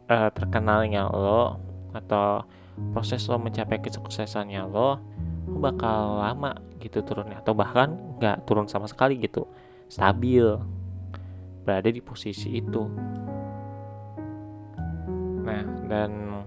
uh, 0.10 0.30
terkenalnya 0.34 1.08
lo 1.14 1.62
atau 1.94 2.42
proses 2.90 3.22
lo 3.30 3.38
mencapai 3.38 3.78
kesuksesannya 3.86 4.66
lo, 4.66 4.98
lo 5.46 5.58
bakal 5.62 6.26
lama 6.26 6.58
gitu 6.82 7.06
turunnya. 7.06 7.40
Atau 7.46 7.54
bahkan 7.54 7.94
nggak 8.18 8.50
turun 8.50 8.66
sama 8.66 8.90
sekali 8.90 9.22
gitu. 9.22 9.46
Stabil. 9.88 10.58
Berada 11.64 11.88
di 11.88 12.02
posisi 12.02 12.60
itu. 12.60 12.82
Nah 15.46 15.64
dan 15.86 16.43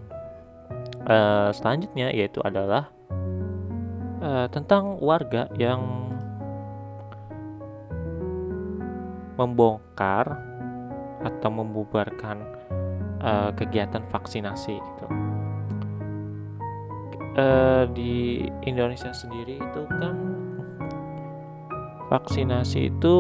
uh, 1.07 1.51
selanjutnya 1.55 2.11
yaitu 2.11 2.43
adalah 2.43 2.91
uh, 4.21 4.47
tentang 4.51 4.99
warga 4.99 5.49
yang 5.57 6.07
membongkar 9.37 10.41
atau 11.23 11.51
membubarkan 11.53 12.41
uh, 13.21 13.51
kegiatan 13.53 14.03
vaksinasi 14.09 14.77
gitu. 14.81 15.07
Uh, 17.37 17.85
di 17.93 18.49
Indonesia 18.65 19.13
sendiri 19.13 19.61
itu 19.61 19.83
kan 20.01 20.17
vaksinasi 22.09 22.89
itu 22.89 23.17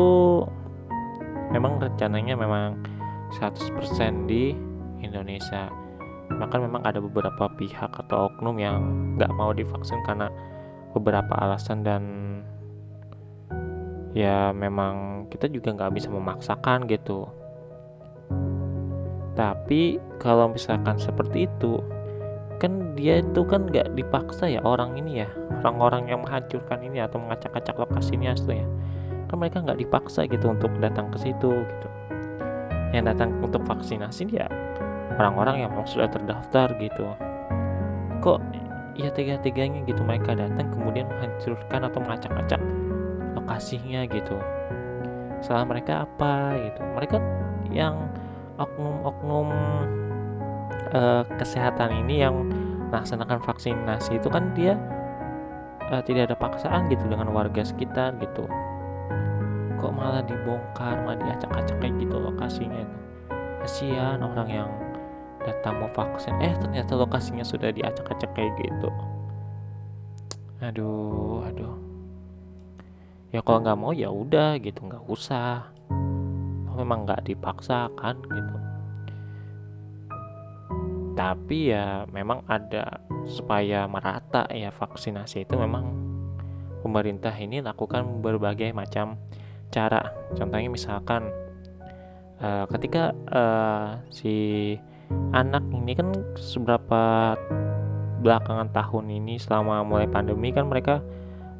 memang 1.52 1.76
rencananya 1.76 2.32
memang 2.32 2.80
100% 3.36 4.24
di 4.24 4.56
Indonesia 5.04 5.68
bahkan 6.36 6.60
memang 6.64 6.84
ada 6.84 7.00
beberapa 7.00 7.48
pihak 7.56 7.92
atau 8.06 8.28
oknum 8.32 8.56
yang 8.60 8.76
nggak 9.16 9.32
mau 9.32 9.52
divaksin 9.56 10.00
karena 10.04 10.28
beberapa 10.92 11.32
alasan 11.36 11.84
dan 11.84 12.02
ya 14.16 14.52
memang 14.56 15.28
kita 15.28 15.48
juga 15.52 15.76
nggak 15.76 15.92
bisa 15.92 16.08
memaksakan 16.08 16.88
gitu. 16.88 17.28
Tapi 19.36 20.00
kalau 20.16 20.48
misalkan 20.48 20.96
seperti 20.96 21.44
itu 21.44 21.80
kan 22.56 22.96
dia 22.96 23.20
itu 23.20 23.44
kan 23.44 23.68
nggak 23.68 23.92
dipaksa 23.92 24.48
ya 24.48 24.64
orang 24.64 24.96
ini 24.96 25.20
ya 25.20 25.28
orang-orang 25.60 26.08
yang 26.08 26.24
menghancurkan 26.24 26.80
ini 26.80 27.04
atau 27.04 27.20
mengacak-acak 27.20 27.76
lokasinya 27.76 28.32
itu 28.32 28.56
ya. 28.56 28.66
Kan 29.28 29.36
mereka 29.36 29.60
nggak 29.60 29.76
dipaksa 29.76 30.24
gitu 30.24 30.48
untuk 30.48 30.72
datang 30.80 31.12
ke 31.12 31.20
situ 31.20 31.52
gitu. 31.52 31.88
Yang 32.96 33.12
datang 33.12 33.36
untuk 33.44 33.60
vaksinasi 33.68 34.32
dia 34.32 34.48
orang-orang 35.14 35.62
yang 35.62 35.70
memang 35.70 35.86
sudah 35.86 36.10
terdaftar 36.10 36.74
gitu. 36.82 37.06
Kok 38.18 38.38
ya 38.96 39.12
tega-teganya 39.12 39.84
gitu 39.84 40.00
mereka 40.02 40.32
datang 40.32 40.72
kemudian 40.72 41.06
menghancurkan 41.06 41.86
atau 41.86 41.98
mengacak-acak 42.02 42.60
lokasinya 43.38 44.02
gitu. 44.10 44.36
Salah 45.44 45.68
mereka 45.68 46.08
apa 46.08 46.58
gitu. 46.58 46.80
Mereka 46.96 47.16
yang 47.70 48.08
oknum-oknum 48.56 49.48
uh, 50.96 51.22
kesehatan 51.36 51.92
ini 52.06 52.24
yang 52.24 52.48
melaksanakan 52.88 53.42
vaksinasi 53.42 54.16
itu 54.16 54.28
kan 54.32 54.54
dia 54.56 54.80
uh, 55.92 56.00
tidak 56.02 56.32
ada 56.32 56.36
paksaan 56.38 56.88
gitu 56.88 57.04
dengan 57.06 57.30
warga 57.30 57.62
sekitar 57.62 58.16
gitu. 58.18 58.48
Kok 59.76 59.92
malah 59.92 60.24
dibongkar 60.24 61.04
malah 61.04 61.20
diacak-acak 61.20 61.76
kayak 61.84 61.94
gitu 62.00 62.16
lokasinya 62.16 63.06
kasihan 63.66 64.22
orang 64.22 64.46
yang 64.46 64.70
datang 65.46 65.78
mau 65.78 65.90
vaksin. 65.94 66.34
Eh 66.42 66.52
ternyata 66.58 66.98
lokasinya 66.98 67.46
sudah 67.46 67.70
diacak-acak 67.70 68.34
kayak 68.34 68.52
gitu. 68.58 68.90
Aduh 70.58 71.46
aduh. 71.46 71.74
Ya 73.30 73.40
kalau 73.46 73.62
nggak 73.62 73.78
mau 73.78 73.92
ya 73.94 74.10
udah 74.10 74.58
gitu 74.58 74.82
nggak 74.82 75.06
usah. 75.06 75.70
Memang 76.76 77.08
nggak 77.08 77.24
dipaksakan 77.24 78.20
gitu. 78.26 78.56
Tapi 81.16 81.72
ya 81.72 82.04
memang 82.12 82.44
ada 82.44 83.00
supaya 83.24 83.88
merata 83.88 84.44
ya 84.52 84.68
vaksinasi 84.68 85.48
itu 85.48 85.56
memang 85.56 85.88
pemerintah 86.84 87.32
ini 87.32 87.64
lakukan 87.64 88.20
berbagai 88.20 88.76
macam 88.76 89.16
cara. 89.72 90.12
Contohnya 90.36 90.68
misalkan 90.68 91.32
uh, 92.38 92.68
ketika 92.68 93.16
uh, 93.32 93.98
si 94.12 94.76
anak 95.34 95.62
ini 95.72 95.92
kan 95.94 96.12
seberapa 96.36 97.34
belakangan 98.24 98.72
tahun 98.72 99.06
ini 99.22 99.38
selama 99.38 99.84
mulai 99.86 100.08
pandemi 100.08 100.50
kan 100.50 100.66
mereka 100.66 101.04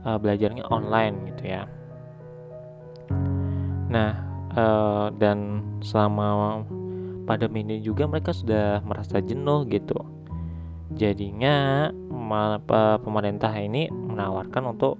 uh, 0.02 0.18
belajarnya 0.18 0.64
online 0.72 1.34
gitu 1.34 1.44
ya. 1.46 1.64
Nah, 3.86 4.12
uh, 4.56 5.06
dan 5.14 5.62
selama 5.84 6.64
pandemi 7.26 7.62
ini 7.62 7.82
juga 7.82 8.06
mereka 8.10 8.34
sudah 8.34 8.82
merasa 8.82 9.22
jenuh 9.22 9.66
gitu. 9.70 9.98
Jadinya 10.96 11.90
pemerintah 13.04 13.52
ini 13.58 13.86
menawarkan 13.92 14.74
untuk 14.74 14.96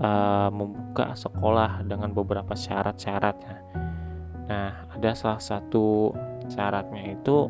uh, 0.00 0.48
membuka 0.50 1.14
sekolah 1.14 1.84
dengan 1.84 2.10
beberapa 2.10 2.56
syarat-syaratnya. 2.56 3.56
Nah, 4.50 4.70
ada 4.90 5.10
salah 5.14 5.38
satu 5.38 6.10
syaratnya 6.50 7.14
itu 7.14 7.46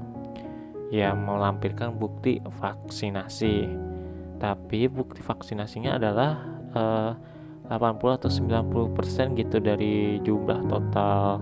ya 0.92 1.16
melampirkan 1.16 1.96
bukti 1.96 2.44
vaksinasi. 2.60 3.64
Tapi 4.40 4.88
bukti 4.88 5.20
vaksinasinya 5.20 6.00
adalah 6.00 6.32
uh, 6.76 7.12
80 7.70 8.18
atau 8.18 8.26
90% 8.26 9.38
gitu 9.38 9.62
dari 9.62 10.18
jumlah 10.26 10.66
total 10.66 11.38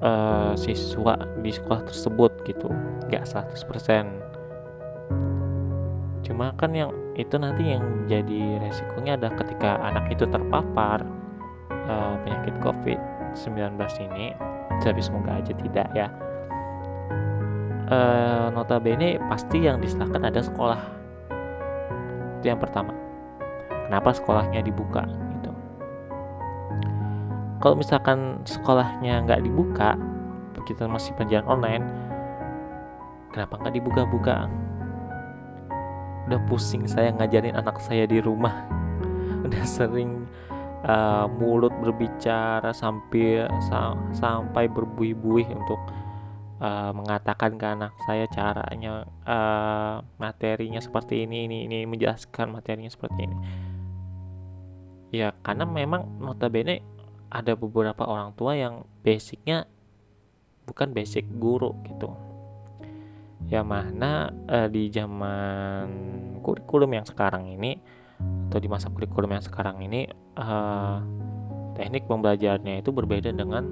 uh, 0.00 0.56
siswa 0.56 1.20
di 1.44 1.52
sekolah 1.52 1.84
tersebut 1.84 2.32
gitu 2.48 2.72
nggak 3.12 3.28
100% 3.28 6.24
cuma 6.24 6.50
kan 6.58 6.74
yang 6.74 6.90
itu 7.14 7.38
nanti 7.38 7.70
yang 7.76 7.84
jadi 8.10 8.58
resikonya 8.58 9.14
ada 9.14 9.30
ketika 9.36 9.78
anak 9.84 10.10
itu 10.10 10.26
terpapar 10.26 11.06
uh, 11.86 12.18
penyakit 12.26 12.56
COVID-19 12.64 13.78
ini 14.10 14.34
tapi 14.82 15.02
semoga 15.02 15.38
aja 15.38 15.52
tidak 15.54 15.88
ya. 15.96 16.08
Uh, 17.86 18.50
notabene 18.50 19.16
pasti 19.30 19.62
yang 19.62 19.78
diserahkan 19.78 20.26
ada 20.26 20.42
sekolah. 20.42 20.80
Itu 22.40 22.50
yang 22.50 22.58
pertama. 22.58 22.90
Kenapa 23.86 24.10
sekolahnya 24.10 24.66
dibuka 24.66 25.06
gitu. 25.38 25.50
Kalau 27.62 27.78
misalkan 27.78 28.42
sekolahnya 28.42 29.22
nggak 29.22 29.46
dibuka 29.46 29.94
kita 30.66 30.90
masih 30.90 31.14
penjalan 31.14 31.46
online 31.46 31.86
kenapa 33.30 33.62
nggak 33.62 33.74
dibuka-buka? 33.78 34.50
Udah 36.26 36.42
pusing 36.50 36.90
saya 36.90 37.14
ngajarin 37.14 37.54
anak 37.54 37.78
saya 37.78 38.02
di 38.10 38.18
rumah. 38.18 38.66
Udah 39.46 39.62
sering 39.62 40.26
uh, 40.86 41.26
mulut 41.28 41.74
berbicara 41.82 42.70
sampai 42.70 43.44
sa 43.66 43.92
sampai 44.14 44.70
berbuih-buih 44.70 45.46
untuk 45.52 45.80
uh, 46.62 46.94
mengatakan 46.94 47.58
ke 47.58 47.66
anak 47.66 47.92
saya 48.06 48.24
caranya 48.30 49.04
uh, 49.26 50.00
materinya 50.16 50.78
seperti 50.78 51.26
ini 51.26 51.50
ini 51.50 51.66
ini 51.66 51.84
menjelaskan 51.84 52.54
materinya 52.54 52.90
seperti 52.90 53.26
ini. 53.26 53.36
Ya 55.14 55.34
karena 55.42 55.66
memang 55.66 56.18
notabene 56.22 56.82
ada 57.30 57.58
beberapa 57.58 58.06
orang 58.06 58.34
tua 58.38 58.54
yang 58.54 58.86
basicnya 59.02 59.66
bukan 60.66 60.94
basic 60.94 61.26
guru 61.38 61.74
gitu. 61.86 62.14
Ya 63.46 63.62
mana 63.62 64.34
uh, 64.50 64.66
di 64.66 64.90
zaman 64.90 65.86
kurikulum 66.42 66.90
yang 66.98 67.06
sekarang 67.06 67.46
ini 67.46 67.78
atau 68.46 68.58
di 68.62 68.68
masa 68.70 68.88
kurikulum 68.90 69.34
yang 69.34 69.44
sekarang 69.44 69.82
ini 69.82 70.06
uh, 70.38 71.02
teknik 71.74 72.06
pembelajarannya 72.06 72.80
itu 72.80 72.90
berbeda 72.94 73.34
dengan 73.34 73.66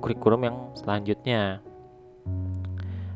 kurikulum 0.00 0.40
yang 0.46 0.56
selanjutnya 0.76 1.64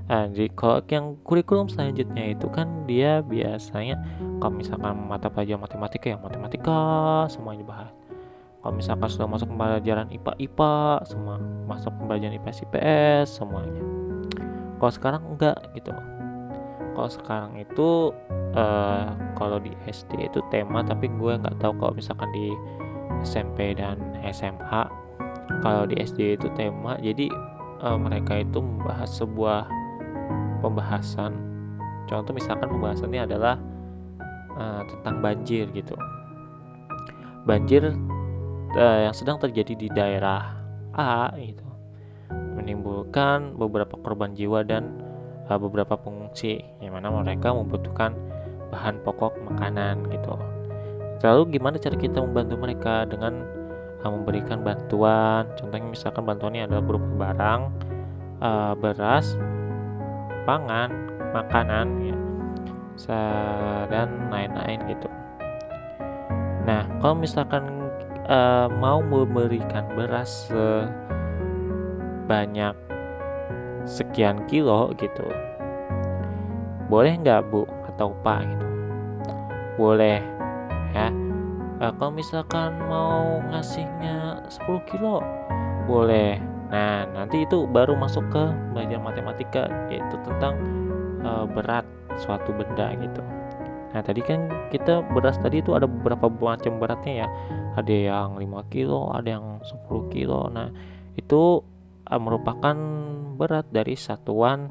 Nah, 0.07 0.31
di 0.31 0.47
kalau 0.55 0.79
yang 0.87 1.19
kurikulum 1.27 1.67
selanjutnya 1.67 2.31
itu 2.31 2.47
kan 2.47 2.87
dia 2.87 3.27
biasanya 3.27 3.99
kalau 4.39 4.55
misalkan 4.55 4.95
mata 5.03 5.27
pelajaran 5.27 5.67
matematika 5.67 6.07
ya 6.15 6.19
matematika 6.23 6.79
semuanya 7.27 7.67
dibahas. 7.67 7.91
Kalau 8.63 8.73
misalkan 8.75 9.11
sudah 9.11 9.27
masuk 9.27 9.51
pembelajaran 9.51 10.07
IPA 10.15 10.33
IPA 10.47 10.75
semua 11.11 11.43
masuk 11.67 11.91
pembelajaran 11.99 12.39
IPS 12.39 12.59
IPS 12.71 13.27
semuanya. 13.43 13.83
Kalau 14.79 14.93
sekarang 14.95 15.23
enggak 15.27 15.59
gitu. 15.75 15.91
Kalau 16.97 17.11
sekarang 17.13 17.53
itu 17.61 18.09
uh, 18.57 19.13
kalau 19.37 19.61
di 19.61 19.77
SD 19.85 20.33
itu 20.33 20.41
tema 20.49 20.81
tapi 20.81 21.13
gue 21.13 21.33
nggak 21.37 21.61
tahu 21.61 21.77
kalau 21.77 21.93
misalkan 21.93 22.33
di 22.33 22.57
SMP 23.21 23.77
dan 23.77 24.01
SMA 24.33 24.89
kalau 25.61 25.85
di 25.85 26.01
SD 26.01 26.41
itu 26.41 26.49
tema 26.57 26.97
jadi 26.97 27.29
uh, 27.85 28.01
mereka 28.01 28.41
itu 28.41 28.65
membahas 28.65 29.13
sebuah 29.13 29.69
pembahasan. 30.65 31.37
Contoh 32.09 32.33
misalkan 32.33 32.73
pembahasannya 32.73 33.29
adalah 33.29 33.61
uh, 34.57 34.83
tentang 34.89 35.21
banjir 35.21 35.69
gitu. 35.77 35.93
Banjir 37.45 37.93
uh, 38.73 38.99
yang 39.05 39.13
sedang 39.13 39.37
terjadi 39.37 39.77
di 39.77 39.89
daerah 39.93 40.57
A 40.97 41.29
gitu 41.37 41.67
menimbulkan 42.57 43.55
beberapa 43.55 44.01
korban 44.01 44.33
jiwa 44.33 44.65
dan 44.65 45.06
beberapa 45.55 45.95
pengungsi 45.95 46.59
yang 46.83 46.99
mana 46.99 47.15
mereka 47.15 47.55
membutuhkan 47.55 48.19
bahan 48.75 48.99
pokok 49.07 49.39
makanan 49.47 50.11
gitu 50.11 50.35
lalu 51.23 51.55
gimana 51.55 51.79
cara 51.79 51.95
kita 51.95 52.19
membantu 52.19 52.55
mereka 52.59 53.07
dengan 53.07 53.47
uh, 54.03 54.11
memberikan 54.11 54.67
bantuan 54.67 55.47
contohnya 55.55 55.87
misalkan 55.87 56.27
bantuannya 56.27 56.67
adalah 56.67 56.83
berupa 56.83 57.31
barang 57.31 57.61
uh, 58.43 58.75
beras 58.75 59.39
pangan, 60.47 60.91
makanan 61.35 61.87
ya 62.07 62.17
dan 63.93 64.09
lain-lain 64.33 64.81
gitu. 64.89 65.05
Nah, 66.65 66.89
kalau 67.03 67.15
misalkan 67.19 67.69
uh, 68.31 68.73
mau 68.81 69.05
memberikan 69.05 69.85
beras 69.93 70.49
sebanyak 72.25 72.73
sekian 73.87 74.45
kilo 74.51 74.93
gitu, 74.99 75.25
boleh 76.91 77.17
nggak 77.23 77.47
bu 77.49 77.65
atau 77.95 78.13
pak 78.21 78.45
gitu? 78.45 78.67
Boleh 79.81 80.21
ya. 80.93 81.09
Uh, 81.77 81.93
kalau 82.01 82.13
misalkan 82.13 82.73
mau 82.89 83.39
ngasihnya 83.53 84.49
10 84.49 84.91
kilo, 84.91 85.21
boleh 85.85 86.41
Nah, 86.67 87.07
nanti 87.15 87.47
itu 87.47 87.63
baru 87.71 87.95
masuk 87.95 88.27
ke 88.35 88.45
belajar 88.75 88.99
matematika 88.99 89.71
yaitu 89.87 90.19
tentang 90.27 90.59
uh, 91.23 91.47
berat 91.47 91.87
suatu 92.19 92.51
benda 92.51 92.91
gitu. 92.99 93.23
Nah, 93.95 94.03
tadi 94.03 94.21
kan 94.21 94.51
kita 94.75 95.07
beras 95.15 95.39
tadi 95.39 95.63
itu 95.63 95.79
ada 95.79 95.87
beberapa 95.87 96.27
macam 96.27 96.83
beratnya 96.83 97.27
ya. 97.27 97.29
Ada 97.79 97.95
yang 97.95 98.29
5 98.41 98.73
kilo, 98.73 99.15
ada 99.15 99.39
yang 99.39 99.63
10 99.63 100.11
kilo. 100.11 100.51
Nah, 100.51 100.73
itu 101.15 101.63
merupakan 102.15 102.77
berat 103.37 103.67
dari 103.75 103.99
satuan 103.99 104.71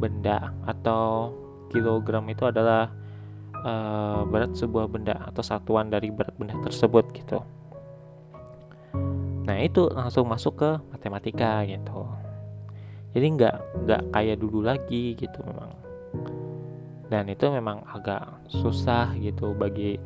benda 0.00 0.54
atau 0.64 1.34
kilogram 1.68 2.24
itu 2.30 2.48
adalah 2.48 2.88
uh, 3.62 4.22
berat 4.26 4.56
sebuah 4.56 4.88
benda 4.88 5.14
atau 5.28 5.42
satuan 5.44 5.92
dari 5.92 6.08
berat 6.08 6.34
benda 6.38 6.56
tersebut 6.64 7.04
gitu. 7.12 7.44
Nah 9.44 9.56
itu 9.60 9.90
langsung 9.90 10.30
masuk 10.30 10.62
ke 10.62 10.70
matematika 10.94 11.66
gitu. 11.66 12.06
Jadi 13.10 13.26
nggak 13.34 13.56
nggak 13.86 14.02
kayak 14.14 14.36
dulu 14.38 14.62
lagi 14.62 15.18
gitu 15.18 15.38
memang. 15.42 15.70
Dan 17.10 17.26
itu 17.26 17.50
memang 17.50 17.82
agak 17.90 18.46
susah 18.46 19.10
gitu 19.18 19.50
bagi 19.58 19.98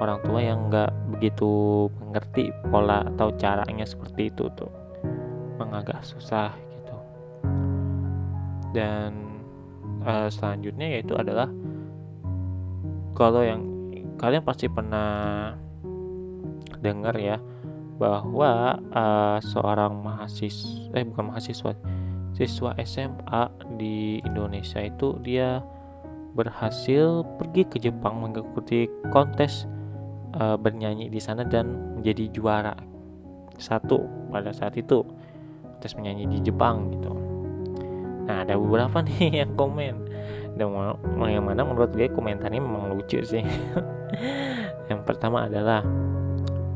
orang 0.00 0.24
tua 0.24 0.40
yang 0.40 0.72
nggak 0.72 0.88
begitu 1.12 1.86
mengerti 2.00 2.48
pola 2.72 3.04
atau 3.04 3.28
caranya 3.36 3.84
seperti 3.84 4.32
itu 4.32 4.48
tuh. 4.56 4.79
Memang 5.70 5.86
agak 5.86 6.02
susah 6.02 6.50
gitu. 6.58 6.96
Dan 8.74 9.38
uh, 10.02 10.26
selanjutnya 10.26 10.98
yaitu 10.98 11.14
adalah 11.14 11.46
kalau 13.14 13.46
yang 13.46 13.62
kalian 14.18 14.42
pasti 14.42 14.66
pernah 14.66 15.54
dengar 16.82 17.14
ya 17.14 17.38
bahwa 18.02 18.82
uh, 18.90 19.38
seorang 19.38 19.94
mahasiswa 20.02 20.90
eh 20.98 21.06
bukan 21.06 21.30
mahasiswa 21.30 21.78
siswa 22.34 22.74
SMA 22.82 23.42
di 23.78 24.18
Indonesia 24.26 24.82
itu 24.82 25.14
dia 25.22 25.62
berhasil 26.34 27.22
pergi 27.38 27.62
ke 27.68 27.76
Jepang 27.78 28.18
mengikuti 28.18 28.90
kontes 29.14 29.70
uh, 30.34 30.58
bernyanyi 30.58 31.06
di 31.06 31.20
sana 31.22 31.46
dan 31.46 32.00
menjadi 32.00 32.32
juara 32.34 32.74
satu 33.60 34.00
pada 34.32 34.56
saat 34.56 34.80
itu 34.80 35.04
kontes 35.80 35.96
menyanyi 35.96 36.28
di 36.28 36.44
Jepang 36.44 36.92
gitu. 36.92 37.08
Nah 38.28 38.44
ada 38.44 38.60
beberapa 38.60 39.00
nih 39.08 39.40
yang 39.48 39.56
komen. 39.56 40.12
Dan 40.60 40.76
yang 41.24 41.48
mana 41.48 41.64
menurut 41.64 41.96
gue 41.96 42.12
komentarnya 42.12 42.60
memang 42.60 42.92
lucu 42.92 43.24
sih. 43.24 43.40
yang 44.92 45.00
pertama 45.08 45.48
adalah 45.48 45.80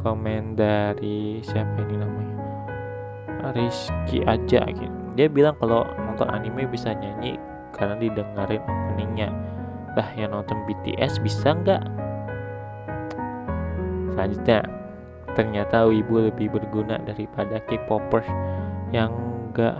komen 0.00 0.56
dari 0.56 1.44
siapa 1.44 1.84
ini 1.84 2.00
namanya? 2.00 2.36
Rizky 3.52 4.24
aja 4.24 4.64
gitu. 4.72 4.96
Dia 5.20 5.28
bilang 5.28 5.52
kalau 5.60 5.84
nonton 6.00 6.32
anime 6.32 6.64
bisa 6.64 6.96
nyanyi 6.96 7.36
karena 7.76 8.00
didengarin 8.00 8.64
openingnya. 8.64 9.28
Lah 10.00 10.08
yang 10.16 10.32
nonton 10.32 10.64
BTS 10.64 11.20
bisa 11.20 11.52
nggak? 11.52 11.84
Selanjutnya 14.16 14.64
ternyata 15.36 15.84
wibu 15.84 16.24
lebih 16.24 16.56
berguna 16.56 16.96
daripada 17.04 17.60
K-popers 17.68 18.54
yang 18.94 19.10
nggak 19.50 19.74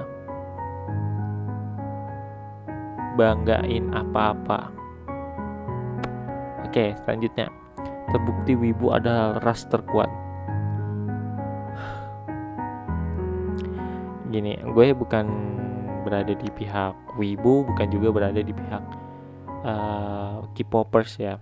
banggain 3.14 3.94
apa-apa. 3.94 4.74
Oke 6.66 6.98
selanjutnya. 7.06 7.46
Terbukti 8.10 8.58
wibu 8.58 8.90
adalah 8.90 9.38
ras 9.38 9.62
terkuat. 9.70 10.10
Gini 14.34 14.58
gue 14.58 14.86
bukan 14.98 15.26
berada 16.02 16.34
di 16.34 16.50
pihak 16.50 17.14
wibu 17.14 17.62
bukan 17.70 17.86
juga 17.94 18.10
berada 18.10 18.42
di 18.42 18.50
pihak 18.50 18.82
uh, 19.62 20.42
K-popers 20.58 21.22
ya. 21.22 21.38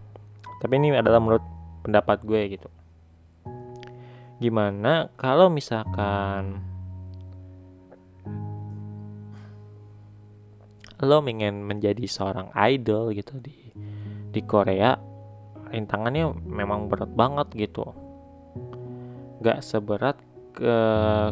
Tapi 0.60 0.76
ini 0.76 0.92
adalah 0.92 1.24
menurut 1.24 1.44
pendapat 1.80 2.20
gue 2.20 2.52
gitu. 2.52 2.68
Gimana 4.44 5.08
kalau 5.16 5.48
misalkan 5.48 6.71
lo 11.02 11.18
ingin 11.26 11.66
menjadi 11.66 12.06
seorang 12.06 12.54
idol 12.54 13.10
gitu 13.10 13.38
di 13.42 13.74
di 14.32 14.40
Korea 14.46 14.94
rintangannya 15.72 16.30
memang 16.46 16.86
berat 16.86 17.10
banget 17.16 17.48
gitu. 17.56 17.90
Gak 19.42 19.64
seberat 19.64 20.20
ke 20.52 20.78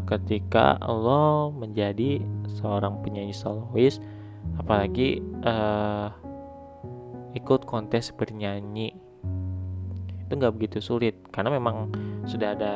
ketika 0.09 0.81
lo 0.81 1.53
menjadi 1.53 2.19
seorang 2.49 3.05
penyanyi 3.05 3.37
solois 3.37 4.01
apalagi 4.57 5.21
uh, 5.45 6.09
ikut 7.37 7.69
kontes 7.69 8.11
bernyanyi. 8.17 8.97
Itu 10.27 10.33
nggak 10.35 10.55
begitu 10.57 10.79
sulit 10.81 11.15
karena 11.31 11.53
memang 11.53 11.93
sudah 12.25 12.57
ada 12.57 12.75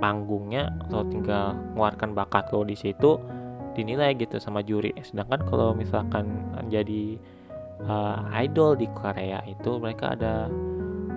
panggungnya 0.00 0.72
lo 0.92 1.04
tinggal 1.08 1.56
mengeluarkan 1.72 2.12
bakat 2.12 2.52
lo 2.52 2.64
di 2.64 2.76
situ 2.76 3.16
dinilai 3.76 4.16
gitu 4.16 4.40
sama 4.40 4.64
juri. 4.64 4.96
Sedangkan 5.04 5.44
kalau 5.44 5.76
misalkan 5.76 6.24
jadi 6.72 7.20
uh, 7.84 8.24
idol 8.40 8.74
di 8.74 8.88
Korea 8.96 9.44
itu 9.44 9.76
mereka 9.76 10.16
ada 10.16 10.48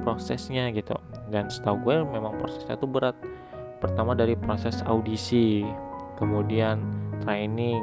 prosesnya 0.04 0.68
gitu. 0.76 1.00
Dan 1.32 1.48
setahu 1.48 1.80
gue 1.88 1.96
memang 2.04 2.36
prosesnya 2.36 2.76
tuh 2.76 2.92
berat. 2.92 3.16
Pertama 3.80 4.12
dari 4.12 4.36
proses 4.36 4.84
audisi 4.84 5.64
kemudian 6.20 6.84
training 7.24 7.80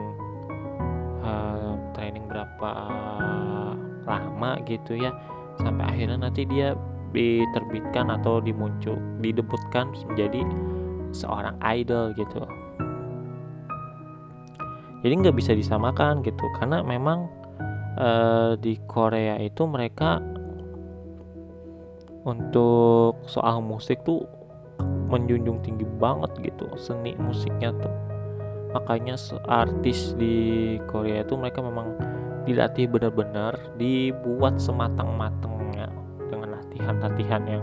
uh, 1.25 1.73
training 1.97 2.29
berapa 2.29 2.71
lama 4.05 4.61
gitu 4.69 5.01
ya 5.01 5.11
sampai 5.59 5.89
akhirnya 5.89 6.29
nanti 6.29 6.45
dia 6.45 6.77
diterbitkan 7.17 8.13
atau 8.13 8.45
dimuncul 8.45 9.01
didebutkan 9.25 9.89
menjadi 10.13 10.45
seorang 11.17 11.57
idol 11.65 12.13
gitu 12.13 12.45
jadi 15.07 15.23
nggak 15.23 15.39
bisa 15.39 15.55
disamakan 15.55 16.19
gitu. 16.27 16.51
Karena 16.59 16.83
memang 16.83 17.31
uh, 17.95 18.59
di 18.59 18.75
Korea 18.91 19.39
itu 19.39 19.63
mereka 19.71 20.19
untuk 22.27 23.23
soal 23.31 23.63
musik 23.63 24.03
tuh 24.03 24.27
menjunjung 25.07 25.63
tinggi 25.63 25.87
banget 26.03 26.35
gitu. 26.43 26.67
Seni 26.75 27.15
musiknya 27.23 27.71
tuh. 27.79 27.95
Makanya 28.75 29.15
artis 29.47 30.19
di 30.19 30.75
Korea 30.91 31.23
itu 31.23 31.39
mereka 31.39 31.63
memang 31.63 31.95
dilatih 32.43 32.91
benar-benar 32.91 33.55
dibuat 33.79 34.59
sematang-matangnya 34.59 35.87
dengan 36.27 36.59
latihan-latihan 36.59 37.43
yang 37.47 37.63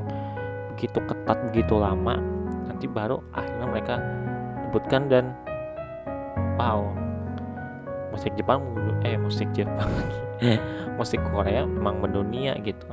begitu 0.71 1.03
ketat 1.11 1.43
begitu 1.51 1.75
lama. 1.75 2.15
Nanti 2.71 2.87
baru 2.87 3.19
akhirnya 3.35 3.67
mereka 3.67 3.95
debutkan 4.71 5.11
dan 5.11 5.35
wow 6.55 7.02
musik 8.13 8.37
Jepang 8.37 8.61
eh 9.01 9.17
musik 9.17 9.49
Jepang 9.57 9.89
musik 11.01 11.17
Korea 11.33 11.65
memang 11.65 11.97
mendunia 11.97 12.53
gitu. 12.61 12.85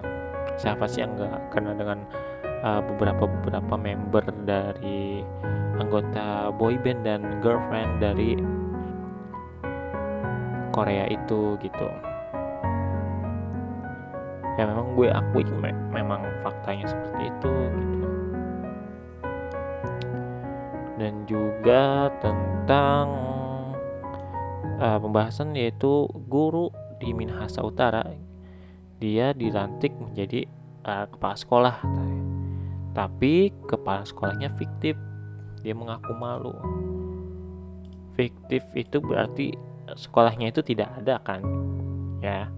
Siapa 0.56 0.88
sih 0.88 1.04
yang 1.04 1.20
nggak 1.20 1.52
kenal 1.52 1.76
dengan 1.76 2.00
uh, 2.64 2.80
beberapa 2.80 3.28
beberapa 3.28 3.76
member 3.76 4.24
dari 4.48 5.20
anggota 5.76 6.48
boyband 6.56 7.04
dan 7.04 7.20
girlfriend 7.44 8.00
dari 8.00 8.40
Korea 10.72 11.04
itu 11.12 11.61
gitu? 11.61 11.88
Ya 14.56 14.64
memang 14.68 14.96
gue 14.96 15.09
akui 15.12 15.44
me 15.61 15.72
memang 15.92 16.24
faktanya 16.40 16.88
seperti 16.88 17.28
itu 17.28 17.54
gitu. 17.76 18.09
Dan 21.00 21.24
juga 21.24 22.12
tentang 22.20 23.39
uh, 24.81 24.99
pembahasan 25.01 25.57
yaitu 25.57 26.09
guru 26.29 26.73
di 27.01 27.12
Minahasa 27.16 27.64
Utara 27.64 28.05
dia 29.01 29.33
dilantik 29.33 29.96
menjadi 29.96 30.44
uh, 30.85 31.09
kepala 31.09 31.37
sekolah 31.37 31.77
tapi 32.92 33.55
kepala 33.70 34.03
sekolahnya 34.03 34.51
fiktif 34.59 34.99
dia 35.61 35.77
mengaku 35.77 36.12
malu. 36.16 36.53
Fiktif 38.18 38.64
itu 38.75 38.99
berarti 38.99 39.55
sekolahnya 39.94 40.51
itu 40.51 40.61
tidak 40.61 40.90
ada 41.01 41.23
kan 41.23 41.40
ya? 42.20 42.51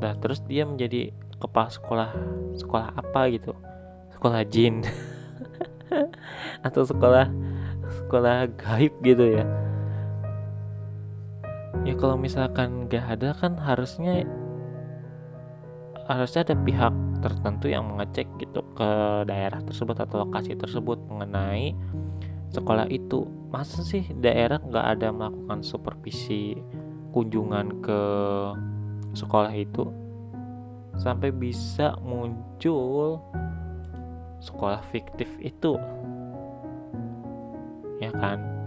Nah 0.00 0.12
terus 0.18 0.40
dia 0.48 0.64
menjadi 0.64 1.12
kepala 1.38 1.68
sekolah 1.68 2.10
sekolah 2.56 2.88
apa 2.96 3.20
gitu? 3.30 3.52
Sekolah 4.16 4.42
jin. 4.48 4.82
Atau 6.66 6.88
sekolah 6.88 7.28
sekolah 7.90 8.48
gaib 8.54 8.94
gitu 9.02 9.38
ya 9.38 9.69
ya 11.86 11.94
kalau 11.96 12.20
misalkan 12.20 12.90
gak 12.90 13.18
ada 13.18 13.32
kan 13.34 13.56
harusnya 13.56 14.26
harusnya 16.10 16.42
ada 16.42 16.56
pihak 16.58 16.94
tertentu 17.22 17.70
yang 17.70 17.86
mengecek 17.86 18.26
gitu 18.42 18.66
ke 18.74 18.90
daerah 19.30 19.62
tersebut 19.62 19.94
atau 19.94 20.26
lokasi 20.26 20.58
tersebut 20.58 20.98
mengenai 21.06 21.76
sekolah 22.50 22.90
itu. 22.90 23.30
Masa 23.50 23.82
sih 23.86 24.02
daerah 24.18 24.58
nggak 24.58 24.86
ada 24.98 25.14
melakukan 25.14 25.62
supervisi 25.62 26.58
kunjungan 27.14 27.78
ke 27.78 28.02
sekolah 29.14 29.54
itu? 29.54 29.86
Sampai 30.98 31.30
bisa 31.30 31.94
muncul 32.02 33.22
sekolah 34.42 34.82
fiktif 34.90 35.30
itu. 35.38 35.78
Ya 38.02 38.10
kan 38.16 38.59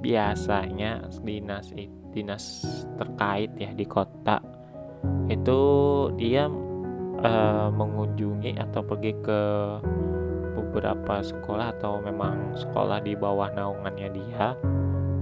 biasanya 0.00 1.04
dinas 1.22 1.72
dinas 2.10 2.44
terkait 2.96 3.52
ya 3.60 3.70
di 3.76 3.84
kota 3.86 4.40
itu 5.28 5.60
dia 6.16 6.50
uh, 7.24 7.68
mengunjungi 7.72 8.56
atau 8.60 8.80
pergi 8.84 9.12
ke 9.22 9.40
beberapa 10.56 11.24
sekolah 11.24 11.74
atau 11.78 11.98
memang 11.98 12.54
sekolah 12.54 13.02
di 13.02 13.18
bawah 13.18 13.50
naungannya 13.50 14.08
dia, 14.14 14.54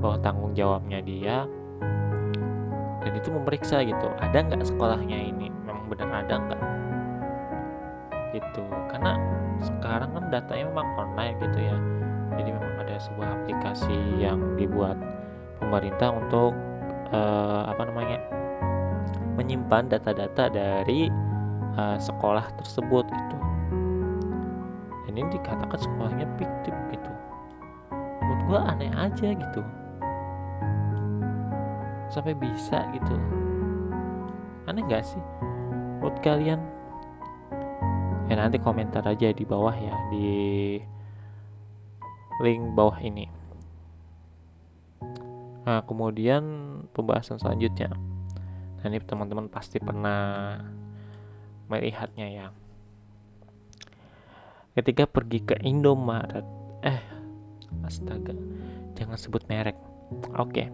bawah 0.03 0.21
tanggung 0.21 0.53
jawabnya 0.53 1.01
dia, 1.01 1.49
dan 3.01 3.13
itu 3.17 3.33
memeriksa 3.33 3.81
gitu, 3.81 4.13
ada 4.21 4.45
nggak 4.45 4.67
sekolahnya 4.67 5.17
ini, 5.17 5.49
memang 5.65 5.89
benar 5.89 6.27
ada 6.27 6.35
nggak, 6.37 6.63
gitu. 8.37 8.61
Karena 8.93 9.17
sekarang 9.65 10.11
kan 10.13 10.25
datanya 10.29 10.65
memang 10.69 10.89
online 11.01 11.37
gitu 11.41 11.59
ya, 11.65 11.77
jadi 12.37 12.51
memang 12.53 12.75
ada 12.85 12.97
sebuah 13.01 13.29
aplikasi 13.43 13.97
yang 14.21 14.41
dibuat 14.61 14.99
pemerintah 15.63 16.13
untuk 16.13 16.53
uh, 17.13 17.63
apa 17.69 17.83
namanya 17.89 18.19
menyimpan 19.39 19.87
data-data 19.87 20.51
dari 20.51 21.09
uh, 21.79 21.97
sekolah 21.97 22.45
tersebut 22.59 23.07
gitu. 23.07 23.37
Dan 25.07 25.13
ini 25.15 25.29
dikatakan 25.39 25.79
sekolahnya 25.79 26.27
fiktif 26.37 26.75
gitu. 26.91 27.13
Menurut 27.95 28.43
gue 28.51 28.61
aneh 28.61 28.93
aja 28.99 29.29
gitu. 29.33 29.63
Sampai 32.11 32.35
bisa 32.35 32.83
gitu. 32.93 33.15
Aneh 34.67 34.85
gak 34.91 35.07
sih? 35.07 35.23
Menurut 36.03 36.19
kalian? 36.21 36.61
Ya 38.29 38.37
nanti 38.37 38.61
komentar 38.61 39.01
aja 39.09 39.33
di 39.33 39.45
bawah 39.49 39.73
ya 39.73 39.97
di 40.13 40.29
link 42.43 42.63
bawah 42.75 42.99
ini. 43.01 43.27
Nah 45.67 45.85
kemudian 45.85 46.43
pembahasan 46.95 47.37
selanjutnya. 47.43 47.93
Nah 48.79 48.85
ini 48.87 49.03
teman-teman 49.03 49.51
pasti 49.51 49.83
pernah 49.83 50.57
melihatnya 51.69 52.27
ya. 52.31 52.47
Ketika 54.79 55.11
pergi 55.11 55.43
ke 55.43 55.59
Indomaret 55.67 56.47
eh 56.87 57.03
astaga 57.85 58.33
jangan 58.95 59.19
sebut 59.19 59.45
merek. 59.51 59.77
Oke 60.39 60.71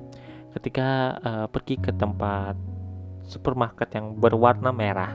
ketika 0.54 1.18
uh, 1.18 1.46
pergi 1.50 1.74
ke 1.82 1.90
tempat 1.90 2.54
supermarket 3.26 3.90
yang 3.98 4.14
berwarna 4.14 4.70
merah 4.70 5.10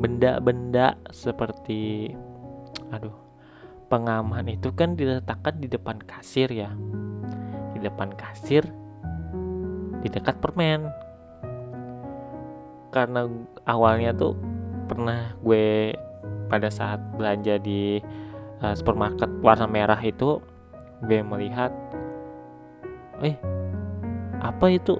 benda-benda 0.00 1.00
seperti 1.08 2.12
aduh 2.92 3.29
pengaman 3.90 4.46
itu 4.46 4.70
kan 4.70 4.94
diletakkan 4.94 5.58
di 5.58 5.66
depan 5.66 5.98
kasir 6.06 6.46
ya. 6.48 6.70
Di 7.74 7.82
depan 7.82 8.14
kasir 8.14 8.62
di 10.00 10.08
dekat 10.08 10.38
permen. 10.38 10.86
Karena 12.94 13.26
awalnya 13.66 14.14
tuh 14.14 14.38
pernah 14.86 15.34
gue 15.42 15.94
pada 16.50 16.70
saat 16.70 16.98
belanja 17.14 17.58
di 17.58 18.02
uh, 18.62 18.74
supermarket 18.74 19.30
warna 19.42 19.66
merah 19.66 19.98
itu 20.02 20.38
gue 21.06 21.20
melihat 21.22 21.74
eh 23.22 23.34
apa 24.40 24.66
itu? 24.72 24.96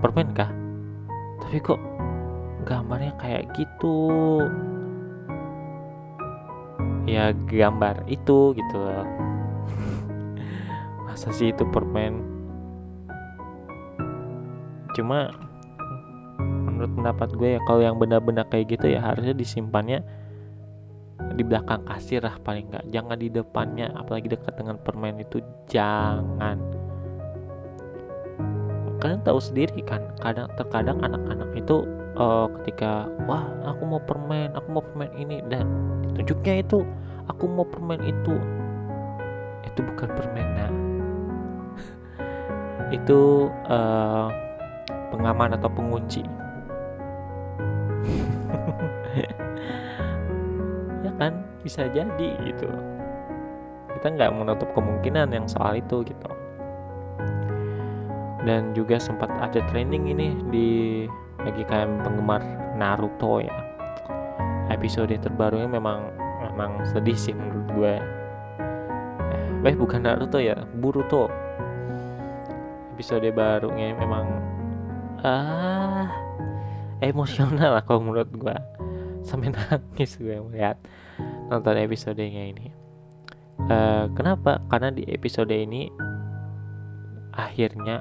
Permen 0.00 0.30
kah? 0.32 0.50
Tapi 1.42 1.58
kok 1.62 1.80
gambarnya 2.66 3.14
kayak 3.20 3.54
gitu 3.54 4.42
ya 7.06 7.30
gambar 7.32 8.04
itu 8.10 8.52
gitu 8.52 8.76
loh. 8.76 9.06
Masa 11.06 11.30
sih 11.30 11.54
itu 11.54 11.62
permen? 11.70 12.20
Cuma 14.92 15.30
menurut 16.42 16.92
pendapat 16.92 17.28
gue 17.38 17.48
ya 17.56 17.60
kalau 17.64 17.80
yang 17.80 17.96
benda-benda 17.96 18.44
kayak 18.50 18.76
gitu 18.76 18.92
ya 18.92 19.00
harusnya 19.00 19.32
disimpannya 19.32 20.04
di 21.32 21.42
belakang 21.46 21.86
kasir 21.88 22.20
lah 22.20 22.36
paling 22.42 22.68
nggak. 22.68 22.84
Jangan 22.92 23.16
di 23.16 23.28
depannya 23.32 23.88
apalagi 23.96 24.28
dekat 24.28 24.58
dengan 24.58 24.76
permen 24.82 25.22
itu 25.22 25.40
jangan. 25.70 26.58
Kalian 29.00 29.22
tahu 29.22 29.38
sendiri 29.38 29.80
kan 29.86 30.02
kadang 30.18 30.50
terkadang 30.58 30.98
anak-anak 31.00 31.52
itu 31.54 31.86
uh, 32.16 32.48
ketika 32.60 33.06
wah 33.28 33.44
aku 33.68 33.82
mau 33.84 34.00
permen 34.02 34.50
aku 34.56 34.68
mau 34.72 34.82
permen 34.82 35.12
ini 35.14 35.44
dan 35.46 35.68
tunjuknya 36.16 36.64
itu 36.64 36.80
aku 37.28 37.44
mau 37.44 37.68
permen 37.68 38.00
itu. 38.00 38.34
Itu 39.68 39.84
bukan 39.84 40.08
permen 40.16 40.48
nah 40.56 40.72
itu 42.96 43.52
uh, 43.68 44.32
pengaman 45.12 45.52
atau 45.60 45.68
pengunci. 45.68 46.24
Ya 51.06 51.12
kan? 51.22 51.46
Bisa 51.62 51.86
jadi 51.86 52.28
gitu. 52.42 52.66
Kita 53.94 54.06
nggak 54.10 54.32
menutup 54.34 54.68
kemungkinan 54.74 55.30
yang 55.30 55.46
soal 55.46 55.78
itu 55.78 56.02
gitu. 56.02 56.30
Dan 58.42 58.74
juga 58.74 58.98
sempat 58.98 59.30
ada 59.38 59.62
training 59.70 60.10
ini 60.10 60.28
di 60.50 60.68
bagi 61.40 61.62
kalian 61.62 62.02
penggemar 62.02 62.42
Naruto 62.74 63.38
ya 63.38 63.65
episode 64.72 65.14
terbarunya 65.18 65.68
memang 65.70 66.10
memang 66.42 66.84
sedih 66.88 67.18
sih 67.18 67.34
menurut 67.34 67.66
gue. 67.74 67.94
Eh, 69.64 69.70
eh 69.72 69.76
bukan 69.76 70.06
Naruto 70.06 70.38
ya 70.38 70.56
Boruto 70.76 71.46
episode 72.96 73.28
barunya 73.36 73.92
memang 73.92 74.24
ah 75.20 76.08
emosional 77.04 77.76
lah 77.76 77.84
kalau 77.84 78.00
menurut 78.00 78.32
gue. 78.32 78.56
Sampai 79.20 79.52
nangis 79.52 80.16
gue 80.16 80.40
melihat 80.48 80.80
nonton 81.52 81.76
episodenya 81.76 82.56
ini. 82.56 82.72
Uh, 83.68 84.08
kenapa? 84.16 84.64
Karena 84.72 84.88
di 84.88 85.04
episode 85.12 85.52
ini 85.52 85.92
akhirnya 87.36 88.00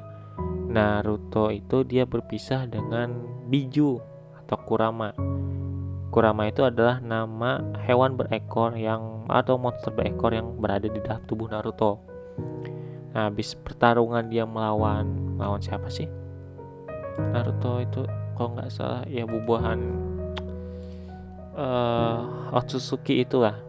Naruto 0.71 1.51
itu 1.51 1.83
dia 1.83 2.07
berpisah 2.07 2.63
dengan 2.71 3.19
Biju 3.51 3.99
atau 4.39 4.57
Kurama. 4.63 5.11
Kurama 6.15 6.47
itu 6.47 6.63
adalah 6.63 7.03
nama 7.03 7.59
hewan 7.83 8.15
berekor 8.15 8.71
yang 8.79 9.27
atau 9.27 9.59
monster 9.59 9.91
berekor 9.91 10.31
yang 10.31 10.55
berada 10.55 10.87
di 10.87 10.95
dalam 11.03 11.19
tubuh 11.27 11.51
Naruto. 11.51 11.99
Nah, 13.11 13.27
habis 13.27 13.51
pertarungan 13.59 14.23
dia 14.31 14.47
melawan 14.47 15.35
melawan 15.35 15.59
siapa 15.59 15.91
sih? 15.91 16.07
Naruto 17.35 17.83
itu 17.83 18.07
kalau 18.39 18.55
nggak 18.55 18.71
salah 18.71 19.03
ya 19.11 19.27
bubuhan 19.27 19.79
uh, 21.59 22.55
Otsutsuki 22.55 23.19
itulah 23.27 23.59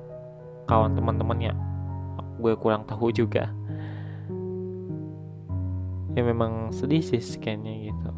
kawan 0.71 0.95
teman-temannya. 0.95 1.51
Gue 2.39 2.55
kurang 2.55 2.87
tahu 2.87 3.11
juga 3.11 3.51
ya 6.17 6.25
memang 6.25 6.73
sedih 6.73 7.05
sih 7.05 7.21
scannya 7.21 7.93
gitu 7.93 8.11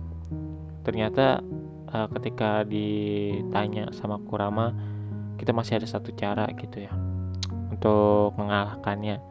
ternyata 0.86 1.42
uh, 1.92 2.08
ketika 2.18 2.64
ditanya 2.64 3.88
sama 3.96 4.20
Kurama 4.20 4.72
kita 5.38 5.54
masih 5.54 5.78
ada 5.78 5.86
satu 5.86 6.10
cara 6.12 6.50
gitu 6.58 6.82
ya 6.82 6.92
untuk 7.70 8.34
mengalahkannya. 8.34 9.22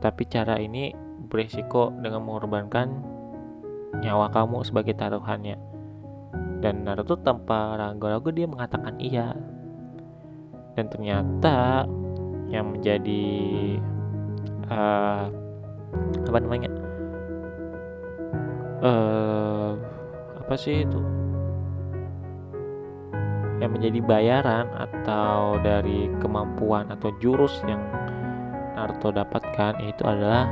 Tapi 0.00 0.22
cara 0.32 0.56
ini 0.56 0.96
beresiko 1.28 1.92
dengan 2.00 2.24
mengorbankan 2.24 2.88
nyawa 4.00 4.32
kamu 4.32 4.64
sebagai 4.64 4.96
taruhannya. 4.96 5.60
Dan 6.64 6.88
Naruto 6.88 7.20
tanpa 7.20 7.76
ragu-ragu 7.76 8.32
dia 8.32 8.48
mengatakan 8.48 8.96
iya. 8.96 9.36
Dan 10.72 10.88
ternyata 10.88 11.84
yang 12.48 12.72
menjadi 12.72 13.24
uh, 14.72 15.28
apa 16.24 16.38
namanya 16.40 16.70
uh, 18.80 19.76
apa 20.40 20.54
sih 20.56 20.82
itu 20.82 21.00
yang 23.60 23.76
menjadi 23.76 24.00
bayaran 24.00 24.66
atau 24.72 25.60
dari 25.60 26.08
kemampuan 26.18 26.88
atau 26.88 27.12
jurus 27.20 27.60
yang 27.68 27.80
Naruto 28.74 29.12
dapatkan 29.12 29.76
itu 29.84 30.00
adalah 30.08 30.48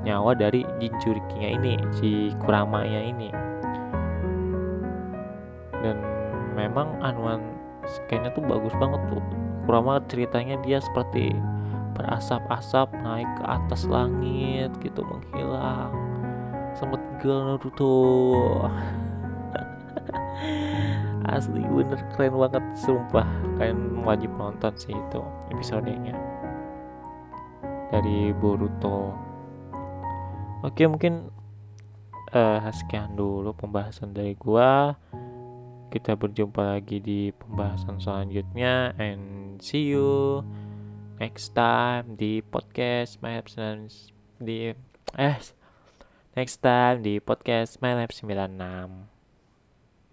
nyawa 0.00 0.32
dari 0.32 0.64
Jinchurikinya 0.80 1.48
ini 1.60 1.74
si 1.92 2.32
Kuramanya 2.40 3.00
ini. 3.04 3.28
Dan 5.84 6.00
memang 6.56 6.96
anuan 7.04 7.44
skenya 7.84 8.32
tuh 8.32 8.40
bagus 8.48 8.72
banget 8.80 9.00
tuh. 9.12 9.20
Kurama 9.68 10.00
ceritanya 10.08 10.56
dia 10.64 10.80
seperti 10.80 11.36
berasap-asap 12.00 12.96
naik 13.04 13.28
ke 13.36 13.44
atas 13.44 13.84
langit 13.84 14.72
gitu 14.80 15.04
menghilang. 15.04 15.92
Sempat 16.72 17.02
girl 17.20 17.60
Naruto 17.60 17.92
asli 21.34 21.62
bener. 21.62 22.00
Keren 22.14 22.34
banget 22.36 22.64
sumpah. 22.78 23.26
Kalian 23.58 24.02
wajib 24.02 24.30
nonton 24.34 24.72
sih 24.74 24.94
itu 24.94 25.22
episodenya. 25.54 26.16
Dari 27.90 28.34
Boruto. 28.34 29.14
Oke 30.60 30.84
mungkin 30.86 31.32
uh, 32.34 32.60
sekian 32.70 33.14
dulu 33.18 33.54
pembahasan 33.54 34.14
dari 34.14 34.34
gua. 34.34 34.94
Kita 35.90 36.14
berjumpa 36.14 36.78
lagi 36.78 37.02
di 37.02 37.34
pembahasan 37.34 37.98
selanjutnya 37.98 38.94
and 38.94 39.58
see 39.58 39.90
you 39.90 40.38
next 41.18 41.50
time 41.58 42.14
di 42.14 42.38
podcast 42.46 43.18
my 43.18 43.34
absence 43.34 44.14
di 44.38 44.70
eh 45.18 45.36
next 46.38 46.62
time 46.62 47.02
di 47.02 47.18
podcast 47.18 47.82
My 47.82 47.98
Lab 47.98 48.14
96. 48.14 49.09